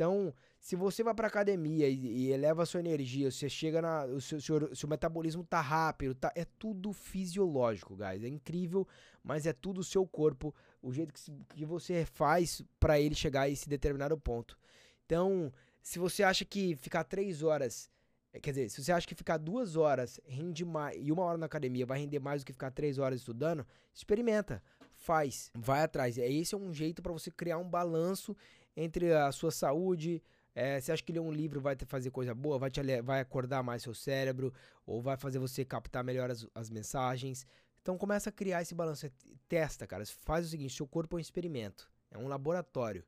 Então, 0.00 0.32
se 0.58 0.74
você 0.74 1.02
vai 1.02 1.12
pra 1.12 1.26
academia 1.26 1.86
e, 1.86 1.94
e 1.94 2.32
eleva 2.32 2.62
a 2.62 2.66
sua 2.66 2.80
energia, 2.80 3.30
você 3.30 3.50
chega 3.50 3.82
na. 3.82 4.06
O 4.06 4.18
seu, 4.18 4.40
seu, 4.40 4.74
seu, 4.74 4.88
metabolismo 4.88 5.44
tá 5.44 5.60
rápido, 5.60 6.14
tá, 6.14 6.32
é 6.34 6.46
tudo 6.58 6.90
fisiológico, 6.90 7.94
guys. 7.94 8.24
É 8.24 8.28
incrível, 8.28 8.88
mas 9.22 9.44
é 9.44 9.52
tudo 9.52 9.82
o 9.82 9.84
seu 9.84 10.06
corpo, 10.06 10.54
o 10.80 10.90
jeito 10.90 11.12
que, 11.12 11.30
que 11.54 11.66
você 11.66 12.06
faz 12.06 12.62
para 12.78 12.98
ele 12.98 13.14
chegar 13.14 13.42
a 13.42 13.50
esse 13.50 13.68
determinado 13.68 14.16
ponto. 14.16 14.56
Então, 15.04 15.52
se 15.82 15.98
você 15.98 16.22
acha 16.22 16.46
que 16.46 16.74
ficar 16.76 17.04
três 17.04 17.42
horas. 17.42 17.90
É, 18.32 18.40
quer 18.40 18.52
dizer, 18.52 18.70
se 18.70 18.82
você 18.82 18.92
acha 18.92 19.06
que 19.06 19.14
ficar 19.14 19.36
duas 19.36 19.76
horas 19.76 20.18
rende 20.24 20.64
mais 20.64 20.96
e 20.98 21.12
uma 21.12 21.24
hora 21.24 21.36
na 21.36 21.44
academia 21.44 21.84
vai 21.84 21.98
render 21.98 22.20
mais 22.20 22.42
do 22.42 22.46
que 22.46 22.52
ficar 22.54 22.70
três 22.70 22.96
horas 22.96 23.18
estudando, 23.18 23.66
experimenta, 23.92 24.62
faz, 25.00 25.50
vai 25.54 25.82
atrás. 25.82 26.18
É 26.18 26.30
esse 26.30 26.54
é 26.54 26.58
um 26.58 26.72
jeito 26.72 27.02
para 27.02 27.12
você 27.12 27.30
criar 27.30 27.58
um 27.58 27.68
balanço 27.68 28.36
entre 28.76 29.12
a 29.12 29.32
sua 29.32 29.50
saúde, 29.50 30.22
é, 30.54 30.80
você 30.80 30.92
acha 30.92 31.02
que 31.02 31.12
ler 31.12 31.20
um 31.20 31.32
livro 31.32 31.60
vai 31.60 31.76
te 31.76 31.84
fazer 31.84 32.10
coisa 32.10 32.34
boa? 32.34 32.58
Vai, 32.58 32.70
te, 32.70 32.80
vai 33.02 33.20
acordar 33.20 33.62
mais 33.62 33.82
seu 33.82 33.94
cérebro? 33.94 34.52
Ou 34.86 35.00
vai 35.00 35.16
fazer 35.16 35.38
você 35.38 35.64
captar 35.64 36.02
melhor 36.02 36.30
as, 36.30 36.46
as 36.54 36.68
mensagens? 36.70 37.46
Então 37.80 37.96
começa 37.96 38.30
a 38.30 38.32
criar 38.32 38.62
esse 38.62 38.74
balanço. 38.74 39.10
Testa, 39.48 39.86
cara. 39.86 40.04
Faz 40.06 40.46
o 40.46 40.48
seguinte: 40.48 40.74
seu 40.74 40.86
corpo 40.86 41.16
é 41.16 41.18
um 41.18 41.20
experimento. 41.20 41.90
É 42.10 42.18
um 42.18 42.28
laboratório. 42.28 43.04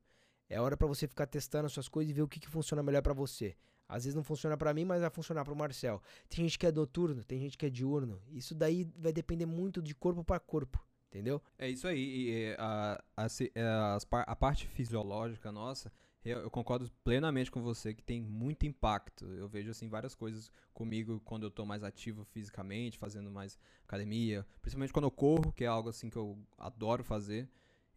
É 0.48 0.60
hora 0.60 0.76
para 0.76 0.86
você 0.86 1.08
ficar 1.08 1.26
testando 1.26 1.66
as 1.66 1.72
suas 1.72 1.88
coisas 1.88 2.10
e 2.10 2.14
ver 2.14 2.22
o 2.22 2.28
que, 2.28 2.38
que 2.38 2.48
funciona 2.48 2.82
melhor 2.82 3.02
para 3.02 3.14
você. 3.14 3.56
Às 3.88 4.04
vezes 4.04 4.14
não 4.14 4.22
funciona 4.22 4.56
para 4.56 4.72
mim, 4.72 4.84
mas 4.84 5.00
vai 5.00 5.10
funcionar 5.10 5.44
para 5.44 5.52
o 5.52 5.56
Marcel. 5.56 6.00
Tem 6.28 6.44
gente 6.44 6.58
que 6.58 6.66
é 6.66 6.72
noturno, 6.72 7.24
tem 7.24 7.38
gente 7.38 7.58
que 7.58 7.66
é 7.66 7.70
diurno. 7.70 8.22
Isso 8.30 8.54
daí 8.54 8.84
vai 8.96 9.12
depender 9.12 9.46
muito 9.46 9.82
de 9.82 9.94
corpo 9.94 10.24
para 10.24 10.40
corpo, 10.40 10.82
entendeu? 11.12 11.42
É 11.58 11.68
isso 11.68 11.86
aí. 11.86 12.30
E, 12.30 12.56
a, 12.58 13.02
a, 13.16 13.26
a, 13.26 14.22
a 14.22 14.36
parte 14.36 14.66
fisiológica 14.66 15.52
nossa 15.52 15.92
eu, 16.24 16.48
concordo 16.50 16.88
plenamente 17.02 17.50
com 17.50 17.60
você 17.60 17.92
que 17.92 18.02
tem 18.02 18.20
muito 18.20 18.64
impacto. 18.64 19.24
Eu 19.34 19.48
vejo 19.48 19.70
assim 19.70 19.88
várias 19.88 20.14
coisas 20.14 20.50
comigo 20.72 21.20
quando 21.24 21.42
eu 21.42 21.48
estou 21.48 21.66
mais 21.66 21.82
ativo 21.82 22.24
fisicamente, 22.24 22.96
fazendo 22.98 23.30
mais 23.30 23.58
academia, 23.84 24.46
principalmente 24.60 24.92
quando 24.92 25.06
eu 25.06 25.10
corro, 25.10 25.52
que 25.52 25.64
é 25.64 25.66
algo 25.66 25.88
assim 25.88 26.08
que 26.08 26.16
eu 26.16 26.38
adoro 26.56 27.02
fazer. 27.02 27.48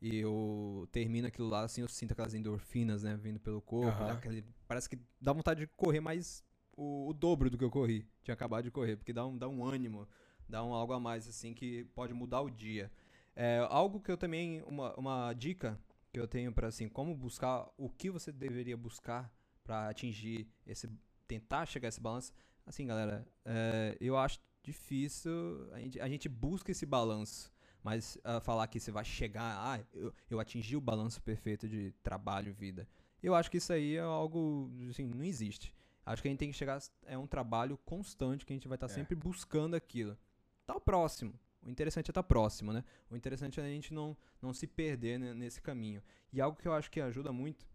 e 0.01 0.17
eu 0.17 0.87
termino 0.91 1.25
aquilo 1.27 1.47
lá, 1.47 1.61
assim, 1.63 1.81
eu 1.81 1.87
sinto 1.87 2.11
aquelas 2.11 2.33
endorfinas, 2.33 3.01
né, 3.03 3.15
vindo 3.17 3.39
pelo 3.39 3.61
corpo. 3.61 4.03
Aham. 4.03 4.11
aquele- 4.13 4.45
parece 4.67 4.89
que 4.89 4.99
dá 5.21 5.31
vontade 5.33 5.61
de 5.61 5.67
correr 5.67 5.99
mais 6.01 6.43
o, 6.75 7.07
o 7.09 7.13
dobro 7.13 7.49
do 7.49 7.57
que 7.57 7.63
eu 7.63 7.71
corri. 7.71 8.05
Tinha 8.21 8.33
acabado 8.33 8.65
de 8.65 8.71
correr, 8.71 8.97
porque 8.97 9.13
dá 9.13 9.25
um, 9.25 9.35
dá 9.37 9.47
um 9.47 9.63
ânimo, 9.65 10.07
dá 10.49 10.63
um 10.63 10.73
algo 10.73 10.93
a 10.93 10.99
mais, 10.99 11.27
assim, 11.27 11.53
que 11.53 11.85
pode 11.95 12.13
mudar 12.13 12.41
o 12.41 12.49
dia. 12.49 12.91
É, 13.35 13.65
algo 13.69 13.99
que 13.99 14.11
eu 14.11 14.17
também, 14.17 14.61
uma, 14.63 14.93
uma 14.95 15.33
dica 15.33 15.79
que 16.11 16.19
eu 16.19 16.27
tenho 16.27 16.51
pra, 16.53 16.67
assim, 16.67 16.87
como 16.87 17.15
buscar, 17.15 17.67
o 17.77 17.89
que 17.89 18.09
você 18.09 18.31
deveria 18.31 18.77
buscar 18.77 19.31
pra 19.63 19.89
atingir 19.89 20.47
esse, 20.65 20.89
tentar 21.27 21.65
chegar 21.65 21.87
a 21.87 21.89
esse 21.89 21.99
balanço. 21.99 22.31
Assim, 22.65 22.85
galera, 22.87 23.27
é, 23.43 23.97
eu 23.99 24.17
acho 24.17 24.39
difícil, 24.63 25.69
a 25.73 25.79
gente, 25.79 25.99
a 25.99 26.07
gente 26.07 26.29
busca 26.29 26.71
esse 26.71 26.85
balanço. 26.85 27.53
Mas 27.83 28.17
ah, 28.23 28.39
falar 28.39 28.65
que 28.65 28.79
você 28.79 28.91
vai 28.91 29.05
chegar, 29.05 29.55
ah, 29.59 29.79
eu, 29.93 30.11
eu 30.27 30.39
atingi 30.39 30.75
o 30.75 30.81
balanço 30.81 31.21
perfeito 31.21 31.69
de 31.69 31.91
trabalho 32.01 32.49
e 32.49 32.51
vida. 32.51 32.87
Eu 33.21 33.35
acho 33.35 33.51
que 33.51 33.57
isso 33.57 33.71
aí 33.71 33.95
é 33.95 33.99
algo, 33.99 34.71
assim, 34.89 35.05
não 35.05 35.23
existe. 35.23 35.71
Acho 36.03 36.19
que 36.21 36.27
a 36.27 36.31
gente 36.31 36.39
tem 36.39 36.49
que 36.49 36.57
chegar, 36.57 36.79
é 37.05 37.15
um 37.15 37.27
trabalho 37.27 37.77
constante 37.85 38.43
que 38.43 38.53
a 38.53 38.55
gente 38.55 38.67
vai 38.67 38.75
estar 38.75 38.87
É. 38.87 38.89
sempre 38.89 39.15
buscando 39.15 39.75
aquilo. 39.75 40.17
Tá 40.65 40.79
próximo. 40.79 41.39
O 41.65 41.69
interessante 41.69 42.09
é 42.09 42.11
estar 42.11 42.23
próximo, 42.23 42.71
né? 42.71 42.83
O 43.09 43.15
interessante 43.15 43.59
é 43.59 43.63
a 43.63 43.67
gente 43.67 43.93
não, 43.93 44.15
não 44.41 44.53
se 44.53 44.67
perder 44.67 45.19
né, 45.19 45.33
nesse 45.33 45.59
caminho. 45.59 46.01
E 46.31 46.39
algo 46.39 46.57
que 46.57 46.67
eu 46.67 46.73
acho 46.73 46.91
que 46.91 47.01
ajuda 47.01 47.33
muito, 47.33 47.67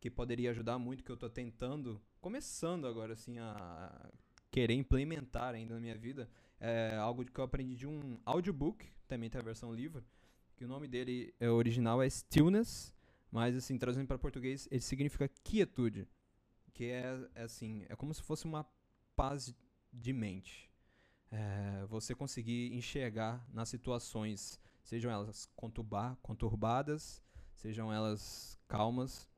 que 0.00 0.10
poderia 0.10 0.50
ajudar 0.50 0.78
muito, 0.78 1.04
que 1.04 1.10
eu 1.10 1.16
tô 1.16 1.30
tentando, 1.30 2.02
começando 2.20 2.86
agora, 2.86 3.12
assim, 3.12 3.38
a 3.38 4.10
querer 4.50 4.74
implementar 4.74 5.54
ainda 5.54 5.74
na 5.74 5.80
minha 5.80 5.96
vida, 5.96 6.28
é 6.58 6.96
algo 6.96 7.24
que 7.24 7.38
eu 7.38 7.44
aprendi 7.44 7.76
de 7.76 7.86
um 7.86 8.18
audiobook, 8.24 8.90
também 9.06 9.30
tem 9.30 9.40
a 9.40 9.44
versão 9.44 9.72
livro, 9.72 10.04
que 10.56 10.64
o 10.64 10.68
nome 10.68 10.88
dele 10.88 11.34
é 11.38 11.48
original 11.48 12.02
é 12.02 12.08
Stillness, 12.08 12.94
mas 13.30 13.54
assim, 13.54 13.78
traduzindo 13.78 14.06
para 14.06 14.18
português, 14.18 14.66
ele 14.70 14.80
significa 14.80 15.28
quietude, 15.44 16.08
que 16.72 16.84
é, 16.86 17.28
é 17.34 17.42
assim, 17.42 17.84
é 17.88 17.94
como 17.94 18.12
se 18.12 18.22
fosse 18.22 18.44
uma 18.44 18.66
paz 19.14 19.54
de 19.92 20.12
mente. 20.12 20.70
É, 21.30 21.84
você 21.88 22.14
conseguir 22.14 22.72
enxergar 22.74 23.46
nas 23.52 23.68
situações, 23.68 24.60
sejam 24.82 25.10
elas 25.10 25.46
conturbar, 25.56 26.16
conturbadas, 26.22 27.22
sejam 27.54 27.92
elas 27.92 28.58
calmas, 28.68 29.28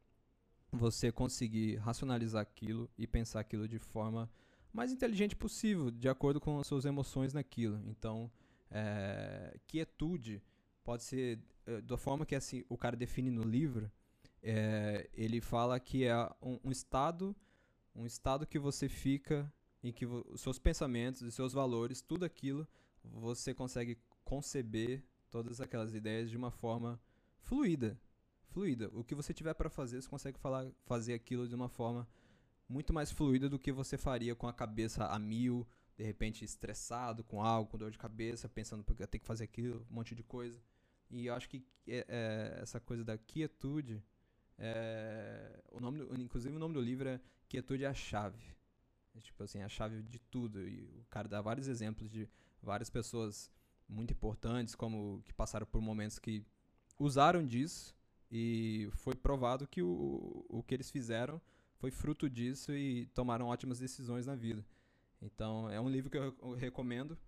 você 0.71 1.11
conseguir 1.11 1.77
racionalizar 1.77 2.43
aquilo 2.43 2.91
e 2.99 3.07
pensar 3.07 3.41
aquilo 3.41 3.67
de 3.67 3.79
forma 3.79 4.31
mais 4.73 4.93
inteligente 4.93 5.35
possível, 5.35 5.91
de 5.91 6.09
acordo 6.09 6.41
com 6.41 6.59
as 6.61 6.67
suas 6.67 6.85
emoções 6.85 7.33
naquilo. 7.33 7.83
Então, 7.87 8.31
é, 8.71 9.59
quietude 9.67 10.43
pode 10.85 11.03
ser 11.03 11.41
é, 11.67 11.81
da 11.81 11.97
forma 11.97 12.27
que 12.27 12.35
assim, 12.35 12.65
o 12.69 12.77
cara 12.77 12.97
define 12.97 13.31
no 13.31 13.43
livro. 13.43 13.91
é, 14.43 15.09
ele 15.15 15.41
fala 15.41 15.81
que 15.81 16.05
é 16.05 16.15
um, 16.41 16.59
um 16.65 16.71
estado, 16.71 17.35
um 17.95 18.07
estado 18.07 18.47
que 18.47 18.59
você 18.59 18.89
fica 18.89 19.53
em 19.83 19.93
que 19.93 20.07
os 20.07 20.41
seus 20.41 20.59
pensamentos, 20.59 21.23
os 21.23 21.35
seus 21.35 21.53
valores, 21.53 22.01
tudo 22.01 22.25
aquilo, 22.25 22.67
você 23.05 23.55
consegue 23.55 23.99
conceber 24.25 25.05
todas 25.31 25.61
aquelas 25.61 25.95
ideias 25.95 26.31
de 26.31 26.37
uma 26.37 26.51
forma 26.51 27.01
fluida, 27.39 27.99
fluida. 28.49 28.91
O 28.93 29.05
que 29.05 29.15
você 29.15 29.33
tiver 29.33 29.55
para 29.55 29.71
fazer, 29.71 30.01
você 30.03 30.09
consegue 30.09 30.39
falar, 30.39 30.67
fazer 30.85 31.15
aquilo 31.15 31.47
de 31.49 31.55
uma 31.55 31.69
forma 31.69 32.09
muito 32.69 32.93
mais 32.93 33.11
fluida 33.11 33.49
do 33.49 33.59
que 33.59 33.73
você 33.73 33.97
faria 33.97 34.35
com 34.35 34.47
a 34.47 34.53
cabeça 34.53 35.07
a 35.07 35.19
mil, 35.19 35.67
de 35.97 36.05
repente 36.05 36.45
estressado 36.45 37.25
com 37.25 37.43
algo, 37.43 37.71
com 37.71 37.79
dor 37.79 37.91
de 37.91 37.99
cabeça, 37.99 38.49
pensando 38.49 38.85
porque 38.85 39.07
tem 39.07 39.21
que 39.21 39.27
fazer 39.27 39.45
aquilo, 39.45 39.87
um 39.91 39.95
monte 39.95 40.15
de 40.15 40.23
coisa. 40.23 40.61
E 41.11 41.27
eu 41.27 41.35
acho 41.35 41.49
que 41.49 41.65
é- 41.87 42.05
é, 42.09 42.59
essa 42.63 42.79
coisa 42.79 43.03
da 43.05 43.17
quietude, 43.17 44.03
é, 44.59 45.63
o 45.73 45.81
nome, 45.81 45.99
do- 46.05 46.21
inclusive 46.21 46.55
o 46.55 46.59
nome 46.59 46.75
do 46.75 46.81
livro 46.81 47.09
é 47.09 47.21
Quietude 47.49 47.85
é 47.85 47.87
a 47.87 47.95
chave. 47.95 48.58
É, 49.15 49.21
tipo 49.21 49.43
assim, 49.43 49.63
a 49.63 49.69
chave 49.69 50.03
de 50.03 50.19
tudo. 50.19 50.67
E 50.69 50.85
o 51.01 51.05
cara 51.11 51.29
dá 51.29 51.41
vários 51.41 51.69
exemplos 51.69 52.11
de 52.11 52.29
várias 52.63 52.91
pessoas 52.91 53.51
muito 53.89 54.13
importantes, 54.13 54.75
como 54.75 55.23
que 55.25 55.33
passaram 55.33 55.67
por 55.67 55.81
momentos 55.81 56.19
que 56.19 56.45
usaram 56.99 57.45
disso 57.47 57.95
e 58.31 58.89
foi 58.93 59.15
provado 59.15 59.67
que 59.67 59.83
o, 59.83 60.45
o 60.49 60.63
que 60.63 60.75
eles 60.75 60.91
fizeram 60.91 61.41
foi 61.79 61.91
fruto 61.91 62.29
disso 62.29 62.73
e 62.73 63.07
tomaram 63.15 63.47
ótimas 63.47 63.79
decisões 63.79 64.27
na 64.27 64.35
vida. 64.35 64.65
Então, 65.23 65.71
é 65.71 65.81
um 65.81 65.89
livro 65.89 66.11
que 66.11 66.19
eu 66.19 66.23
rec- 66.31 66.39
eu 66.43 66.53
recomendo. 66.55 67.19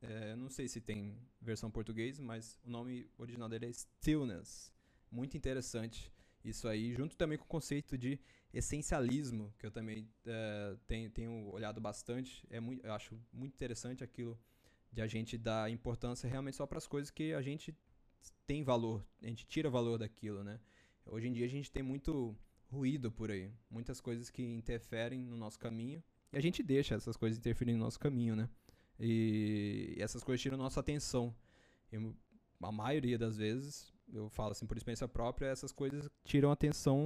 É, 0.00 0.36
não 0.36 0.48
sei 0.48 0.68
se 0.68 0.80
tem 0.80 1.18
versão 1.40 1.70
português, 1.70 2.20
mas 2.20 2.58
o 2.64 2.70
nome 2.70 3.10
original 3.18 3.48
dele 3.48 3.66
é 3.66 3.72
Stillness. 3.72 4.72
Muito 5.10 5.36
interessante 5.36 6.12
isso 6.44 6.68
aí, 6.68 6.94
junto 6.94 7.16
também 7.16 7.36
com 7.36 7.44
o 7.44 7.48
conceito 7.48 7.98
de 7.98 8.18
essencialismo, 8.52 9.52
que 9.58 9.66
eu 9.66 9.70
também 9.70 10.08
é, 10.26 10.76
tenho, 10.86 11.10
tenho 11.10 11.50
olhado 11.52 11.80
bastante. 11.80 12.46
É 12.50 12.60
muito, 12.60 12.84
eu 12.84 12.92
acho 12.92 13.18
muito 13.32 13.54
interessante 13.54 14.02
aquilo 14.02 14.38
de 14.92 15.02
a 15.02 15.06
gente 15.06 15.36
dar 15.36 15.70
importância 15.70 16.28
realmente 16.28 16.56
só 16.56 16.66
para 16.66 16.78
as 16.78 16.86
coisas 16.86 17.10
que 17.10 17.34
a 17.34 17.42
gente 17.42 17.76
tem 18.46 18.62
valor, 18.62 19.06
a 19.22 19.26
gente 19.26 19.46
tira 19.46 19.68
valor 19.68 19.98
daquilo, 19.98 20.42
né? 20.42 20.58
Hoje 21.04 21.28
em 21.28 21.32
dia 21.32 21.46
a 21.46 21.48
gente 21.48 21.70
tem 21.70 21.82
muito 21.82 22.36
ruído 22.70 23.10
por 23.10 23.30
aí, 23.30 23.50
muitas 23.70 24.00
coisas 24.00 24.30
que 24.30 24.42
interferem 24.42 25.22
no 25.24 25.36
nosso 25.36 25.58
caminho 25.58 26.02
e 26.32 26.36
a 26.36 26.40
gente 26.40 26.62
deixa 26.62 26.94
essas 26.94 27.16
coisas 27.16 27.38
interferirem 27.38 27.76
no 27.76 27.84
nosso 27.84 27.98
caminho, 27.98 28.34
né? 28.34 28.48
E 28.98 29.96
essas 29.98 30.24
coisas 30.24 30.40
tiram 30.40 30.56
nossa 30.56 30.80
atenção. 30.80 31.34
A 32.60 32.72
maioria 32.72 33.16
das 33.16 33.36
vezes, 33.36 33.92
eu 34.12 34.28
falo 34.28 34.52
assim 34.52 34.66
por 34.66 34.76
experiência 34.76 35.06
própria, 35.08 35.46
essas 35.46 35.72
coisas 35.72 36.08
tiram 36.24 36.50
a 36.50 36.52
atenção 36.52 37.04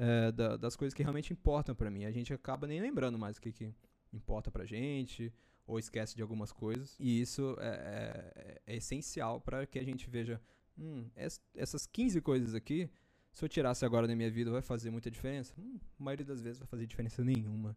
é, 0.00 0.30
da- 0.30 0.56
das 0.56 0.76
coisas 0.76 0.94
que 0.94 1.02
realmente 1.02 1.32
importam 1.32 1.74
pra 1.74 1.90
mim. 1.90 2.04
A 2.04 2.10
gente 2.12 2.32
acaba 2.32 2.66
nem 2.68 2.80
lembrando 2.80 3.18
mais 3.18 3.36
o 3.36 3.40
que, 3.40 3.50
que 3.50 3.74
importa 4.12 4.48
pra 4.50 4.64
gente, 4.64 5.32
ou 5.66 5.78
esquece 5.78 6.14
de 6.14 6.22
algumas 6.22 6.52
coisas. 6.52 6.94
E 7.00 7.20
isso 7.20 7.56
é, 7.58 8.32
é- 8.66 8.74
é 8.74 8.76
essencial 8.76 9.40
para 9.40 9.66
que 9.66 9.78
a 9.78 9.82
gente 9.84 10.08
veja, 10.08 10.40
hum, 10.78 11.04
es- 11.16 11.40
essas 11.54 11.84
15 11.86 12.20
coisas 12.20 12.54
aqui, 12.54 12.88
se 13.32 13.44
eu 13.44 13.48
tirasse 13.48 13.84
agora 13.84 14.06
da 14.06 14.14
minha 14.14 14.30
vida, 14.30 14.50
vai 14.52 14.62
fazer 14.62 14.90
muita 14.90 15.10
diferença? 15.10 15.52
Hum, 15.58 15.78
a 15.98 16.02
maioria 16.04 16.24
das 16.24 16.40
vezes 16.40 16.58
vai 16.60 16.68
fazer 16.68 16.86
diferença 16.86 17.22
nenhuma. 17.24 17.76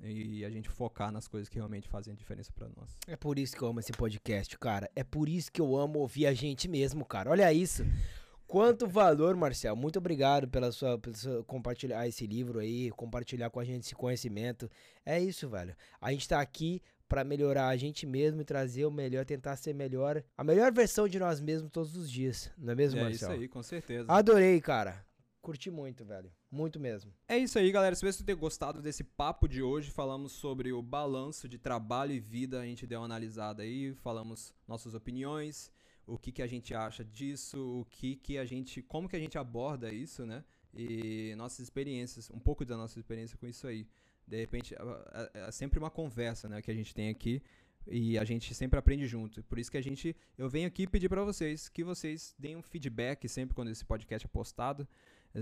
E 0.00 0.44
a 0.44 0.50
gente 0.50 0.68
focar 0.68 1.10
nas 1.10 1.26
coisas 1.26 1.48
que 1.48 1.56
realmente 1.56 1.88
fazem 1.88 2.14
diferença 2.14 2.52
pra 2.52 2.68
nós. 2.68 2.96
É 3.06 3.16
por 3.16 3.38
isso 3.38 3.56
que 3.56 3.62
eu 3.62 3.68
amo 3.68 3.80
esse 3.80 3.92
podcast, 3.92 4.56
cara. 4.58 4.88
É 4.94 5.02
por 5.02 5.28
isso 5.28 5.50
que 5.50 5.60
eu 5.60 5.76
amo 5.76 5.98
ouvir 5.98 6.26
a 6.26 6.32
gente 6.32 6.68
mesmo, 6.68 7.04
cara. 7.04 7.30
Olha 7.30 7.52
isso. 7.52 7.84
Quanto 8.46 8.86
valor, 8.86 9.36
Marcel. 9.36 9.76
Muito 9.76 9.98
obrigado 9.98 10.48
pela 10.48 10.72
sua, 10.72 10.98
pela 10.98 11.14
sua 11.14 11.44
compartilhar 11.44 12.06
esse 12.08 12.26
livro 12.26 12.60
aí, 12.60 12.90
compartilhar 12.92 13.50
com 13.50 13.60
a 13.60 13.64
gente 13.64 13.82
esse 13.84 13.94
conhecimento. 13.94 14.70
É 15.04 15.20
isso, 15.20 15.48
velho. 15.48 15.76
A 16.00 16.10
gente 16.12 16.26
tá 16.26 16.40
aqui 16.40 16.80
pra 17.08 17.24
melhorar 17.24 17.68
a 17.68 17.76
gente 17.76 18.06
mesmo 18.06 18.40
e 18.40 18.44
trazer 18.44 18.86
o 18.86 18.90
melhor, 18.90 19.24
tentar 19.24 19.56
ser 19.56 19.74
melhor, 19.74 20.22
a 20.36 20.44
melhor 20.44 20.72
versão 20.72 21.08
de 21.08 21.18
nós 21.18 21.40
mesmos 21.40 21.70
todos 21.70 21.96
os 21.96 22.10
dias. 22.10 22.50
Não 22.56 22.72
é 22.72 22.76
mesmo, 22.76 23.00
é 23.00 23.04
Marcel? 23.04 23.32
isso 23.32 23.40
aí, 23.40 23.48
com 23.48 23.62
certeza. 23.62 24.06
Adorei, 24.08 24.60
cara. 24.60 25.04
Curti 25.42 25.70
muito, 25.70 26.04
velho. 26.04 26.30
Muito 26.50 26.80
mesmo. 26.80 27.12
É 27.28 27.36
isso 27.36 27.58
aí, 27.58 27.70
galera. 27.70 27.92
Espero 27.92 28.10
que 28.10 28.16
vocês 28.16 28.24
tenham 28.26 28.38
gostado 28.38 28.80
desse 28.80 29.04
papo 29.04 29.46
de 29.46 29.62
hoje. 29.62 29.90
Falamos 29.90 30.32
sobre 30.32 30.72
o 30.72 30.80
balanço 30.80 31.46
de 31.46 31.58
trabalho 31.58 32.12
e 32.12 32.20
vida. 32.20 32.60
A 32.60 32.64
gente 32.64 32.86
deu 32.86 33.00
uma 33.00 33.04
analisada 33.04 33.62
aí, 33.62 33.94
falamos 33.96 34.54
nossas 34.66 34.94
opiniões, 34.94 35.70
o 36.06 36.18
que, 36.18 36.32
que 36.32 36.40
a 36.40 36.46
gente 36.46 36.74
acha 36.74 37.04
disso, 37.04 37.80
o 37.80 37.84
que, 37.84 38.16
que 38.16 38.38
a 38.38 38.46
gente. 38.46 38.80
como 38.80 39.08
que 39.08 39.16
a 39.16 39.20
gente 39.20 39.36
aborda 39.36 39.92
isso, 39.92 40.24
né? 40.24 40.42
E 40.74 41.34
nossas 41.36 41.60
experiências, 41.60 42.30
um 42.30 42.38
pouco 42.38 42.64
da 42.64 42.76
nossa 42.76 42.98
experiência 42.98 43.36
com 43.36 43.46
isso 43.46 43.66
aí. 43.66 43.86
De 44.26 44.36
repente, 44.38 44.74
é, 44.74 44.78
é- 45.34 45.48
é 45.48 45.50
sempre 45.50 45.78
uma 45.78 45.90
conversa, 45.90 46.48
né, 46.48 46.60
que 46.62 46.70
a 46.70 46.74
gente 46.74 46.94
tem 46.94 47.08
aqui. 47.10 47.42
E 47.86 48.18
a 48.18 48.24
gente 48.24 48.54
sempre 48.54 48.78
aprende 48.78 49.06
junto. 49.06 49.42
Por 49.44 49.58
isso 49.58 49.70
que 49.70 49.76
a 49.78 49.82
gente. 49.82 50.14
Eu 50.36 50.48
venho 50.48 50.66
aqui 50.66 50.86
pedir 50.86 51.08
pra 51.08 51.24
vocês 51.24 51.68
que 51.68 51.82
vocês 51.84 52.34
deem 52.38 52.56
um 52.56 52.62
feedback 52.62 53.26
sempre 53.28 53.54
quando 53.54 53.70
esse 53.70 53.84
podcast 53.84 54.26
é 54.26 54.30
postado. 54.30 54.86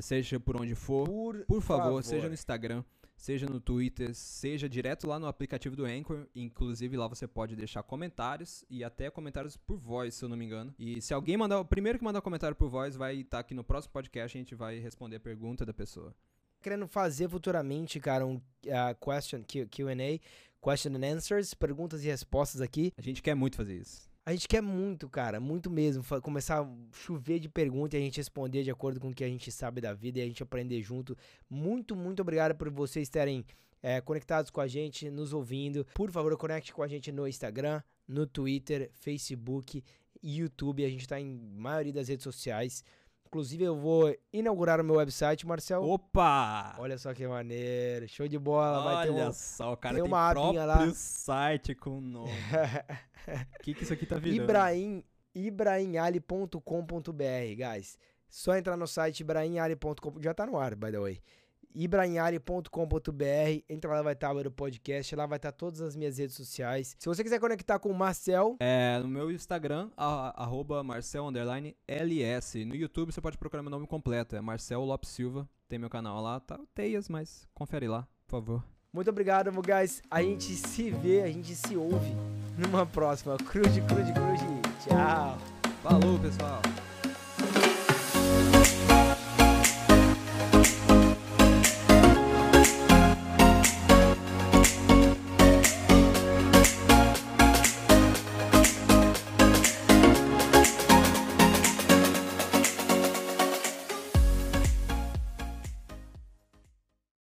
Seja 0.01 0.39
por 0.39 0.61
onde 0.61 0.75
for. 0.75 1.07
Por, 1.07 1.45
Por 1.47 1.63
favor, 1.63 2.03
seja 2.03 2.29
no 2.29 2.35
Instagram, 2.35 2.85
seja 3.17 3.47
no 3.47 3.61
Twitter, 3.61 4.15
seja 4.15 4.69
direto 4.69 5.07
lá 5.07 5.19
no 5.19 5.27
aplicativo 5.27 5.75
do 5.75 5.85
Anchor. 5.85 6.27
Inclusive 6.35 6.97
lá 6.97 7.09
você 7.09 7.27
pode 7.27 7.57
deixar 7.57 7.83
comentários 7.83 8.65
e 8.69 8.85
até 8.85 9.11
comentários 9.11 9.57
por 9.57 9.79
voz, 9.79 10.15
se 10.15 10.25
eu 10.25 10.29
não 10.29 10.37
me 10.37 10.45
engano. 10.45 10.75
E 10.79 11.01
se 11.01 11.15
alguém 11.15 11.37
mandar, 11.37 11.61
o 11.61 11.65
primeiro 11.65 11.99
que 11.99 12.05
mandar 12.05 12.21
comentário 12.21 12.57
por 12.57 12.69
voz 12.69 12.97
vai 12.97 13.17
estar 13.17 13.39
aqui 13.41 13.55
no 13.55 13.65
próximo 13.65 13.93
podcast, 13.93 14.37
a 14.37 14.41
gente 14.41 14.55
vai 14.55 14.79
responder 14.79 15.17
a 15.17 15.21
pergunta 15.21 15.65
da 15.65 15.73
pessoa. 15.73 16.15
querendo 16.63 16.89
fazer 16.89 17.29
futuramente, 17.29 18.01
cara, 18.01 18.27
um 18.27 18.37
uh, 18.37 18.95
question 19.01 19.43
Q&A, 19.43 20.21
question 20.61 20.97
and 20.97 21.15
answers, 21.15 21.55
perguntas 21.55 22.03
e 22.05 22.09
respostas 22.09 22.61
aqui. 22.61 22.93
A 22.99 23.03
gente 23.03 23.23
quer 23.23 23.35
muito 23.35 23.57
fazer 23.57 23.77
isso. 23.77 24.06
A 24.27 24.33
gente 24.33 24.49
quer 24.49 24.61
muito, 24.61 25.09
cara, 25.09 25.39
muito 25.39 25.71
mesmo, 25.71 26.03
começar 26.21 26.61
a 26.61 26.69
chover 26.91 27.39
de 27.39 27.49
perguntas 27.49 27.95
e 27.95 28.03
a 28.03 28.05
gente 28.05 28.17
responder 28.17 28.65
de 28.65 28.73
acordo 28.73 28.99
com 28.99 29.11
o 29.11 29.15
que 29.15 29.23
a 29.23 29.29
gente 29.29 29.53
sabe 29.53 29.81
da 29.81 29.95
vida 29.95 30.19
e 30.19 30.23
a 30.23 30.27
gente 30.27 30.43
aprender 30.43 30.83
junto. 30.83 31.17
Muito, 31.49 31.95
muito 31.95 32.23
obrigado 32.23 32.53
por 32.57 32.69
vocês 32.69 33.07
estarem 33.07 33.45
é, 33.81 34.01
conectados 34.01 34.51
com 34.51 34.61
a 34.61 34.67
gente, 34.67 35.09
nos 35.13 35.33
ouvindo. 35.33 35.87
Por 35.95 36.11
favor, 36.11 36.37
conecte 36.37 36.73
com 36.73 36.83
a 36.83 36.89
gente 36.89 37.13
no 37.13 37.29
Instagram, 37.29 37.81
no 38.09 38.27
Twitter, 38.27 38.91
Facebook, 38.95 39.85
YouTube. 40.21 40.85
A 40.85 40.91
gente 40.91 41.07
tá 41.07 41.21
em 41.21 41.39
maioria 41.55 41.93
das 41.93 42.09
redes 42.09 42.25
sociais. 42.25 42.83
Inclusive, 43.37 43.65
eu 43.65 43.77
vou 43.77 44.17
inaugurar 44.33 44.81
o 44.81 44.85
meu 44.85 44.95
website, 44.95 45.47
Marcel. 45.47 45.83
Opa! 45.83 46.75
Olha 46.79 46.97
só 46.97 47.13
que 47.13 47.29
maneiro. 47.29 48.09
Show 48.09 48.27
de 48.27 48.39
bola. 48.39 48.83
Vai 48.83 49.07
ter 49.07 49.13
Olha 49.13 49.29
um... 49.29 49.33
só, 49.35 49.75
o 49.75 49.77
cara 49.77 49.95
tem 49.95 50.03
tem, 50.03 50.11
uma 50.11 50.31
próprio 50.31 50.65
lá. 50.65 50.91
site 50.95 51.75
com 51.75 52.01
nome. 52.01 52.31
O 52.31 53.61
que, 53.63 53.75
que 53.75 53.83
isso 53.83 53.93
aqui 53.93 54.07
tá 54.07 54.17
virando? 54.17 54.43
Ibrahim, 54.43 55.05
ibrahimali.com.br, 55.35 56.61
guys. 57.59 57.99
Só 58.27 58.57
entrar 58.57 58.75
no 58.75 58.87
site 58.87 59.21
ibrahimali.com. 59.21 60.15
Já 60.23 60.33
tá 60.33 60.47
no 60.47 60.59
ar, 60.59 60.75
by 60.75 60.91
the 60.91 60.99
way. 60.99 61.21
ibrahimali.com.br. 61.77 63.63
Entra 63.69 63.91
lá, 63.91 64.03
vai 64.03 64.13
estar 64.15 64.33
o 64.47 64.51
podcast. 64.51 65.15
Lá 65.15 65.27
vai 65.27 65.37
estar 65.37 65.53
todas 65.53 65.81
as 65.81 65.95
minhas 65.97 66.19
redes 66.19 66.35
sociais. 66.37 66.97
Se 66.99 67.09
você 67.09 67.23
quiser 67.23 67.39
conectar 67.39 67.79
com 67.79 67.91
o 67.91 67.95
Marcel, 67.95 68.57
É, 68.61 68.99
no 69.01 69.09
meu 69.09 69.31
Instagram, 69.31 69.91
a- 69.97 70.43
arroba 70.43 70.83
Marcel 70.83 71.27
LS. 71.87 72.65
No 72.65 72.75
YouTube 72.75 73.13
você 73.13 73.21
pode 73.21 73.39
procurar 73.39 73.63
meu 73.63 73.71
nome 73.71 73.87
completo, 73.87 74.37
é 74.37 74.41
Marcel 74.41 74.81
Lopes 74.85 75.11
Silva. 75.11 75.49
Tem 75.69 75.79
meu 75.79 75.91
canal 75.91 76.21
lá, 76.23 76.39
tá 76.41 76.59
teias, 76.75 77.09
mas 77.09 77.47
confere 77.53 77.89
lá, 77.89 78.07
por 78.27 78.39
favor. 78.41 78.65
muito 78.93 79.11
obrigado, 79.11 79.51
guys. 79.67 80.01
A 80.11 80.23
gente 80.23 80.55
se 80.55 80.91
vê, 80.91 81.23
a 81.23 81.27
gente 81.29 81.55
se 81.55 81.77
ouve 81.77 82.15
numa 82.57 82.87
próxima. 82.87 83.37
Crude, 83.37 83.81
crude, 83.83 84.13
crude. 84.13 84.45
Tchau. 84.89 85.37
Falou, 85.83 86.19
pessoal! 86.19 86.63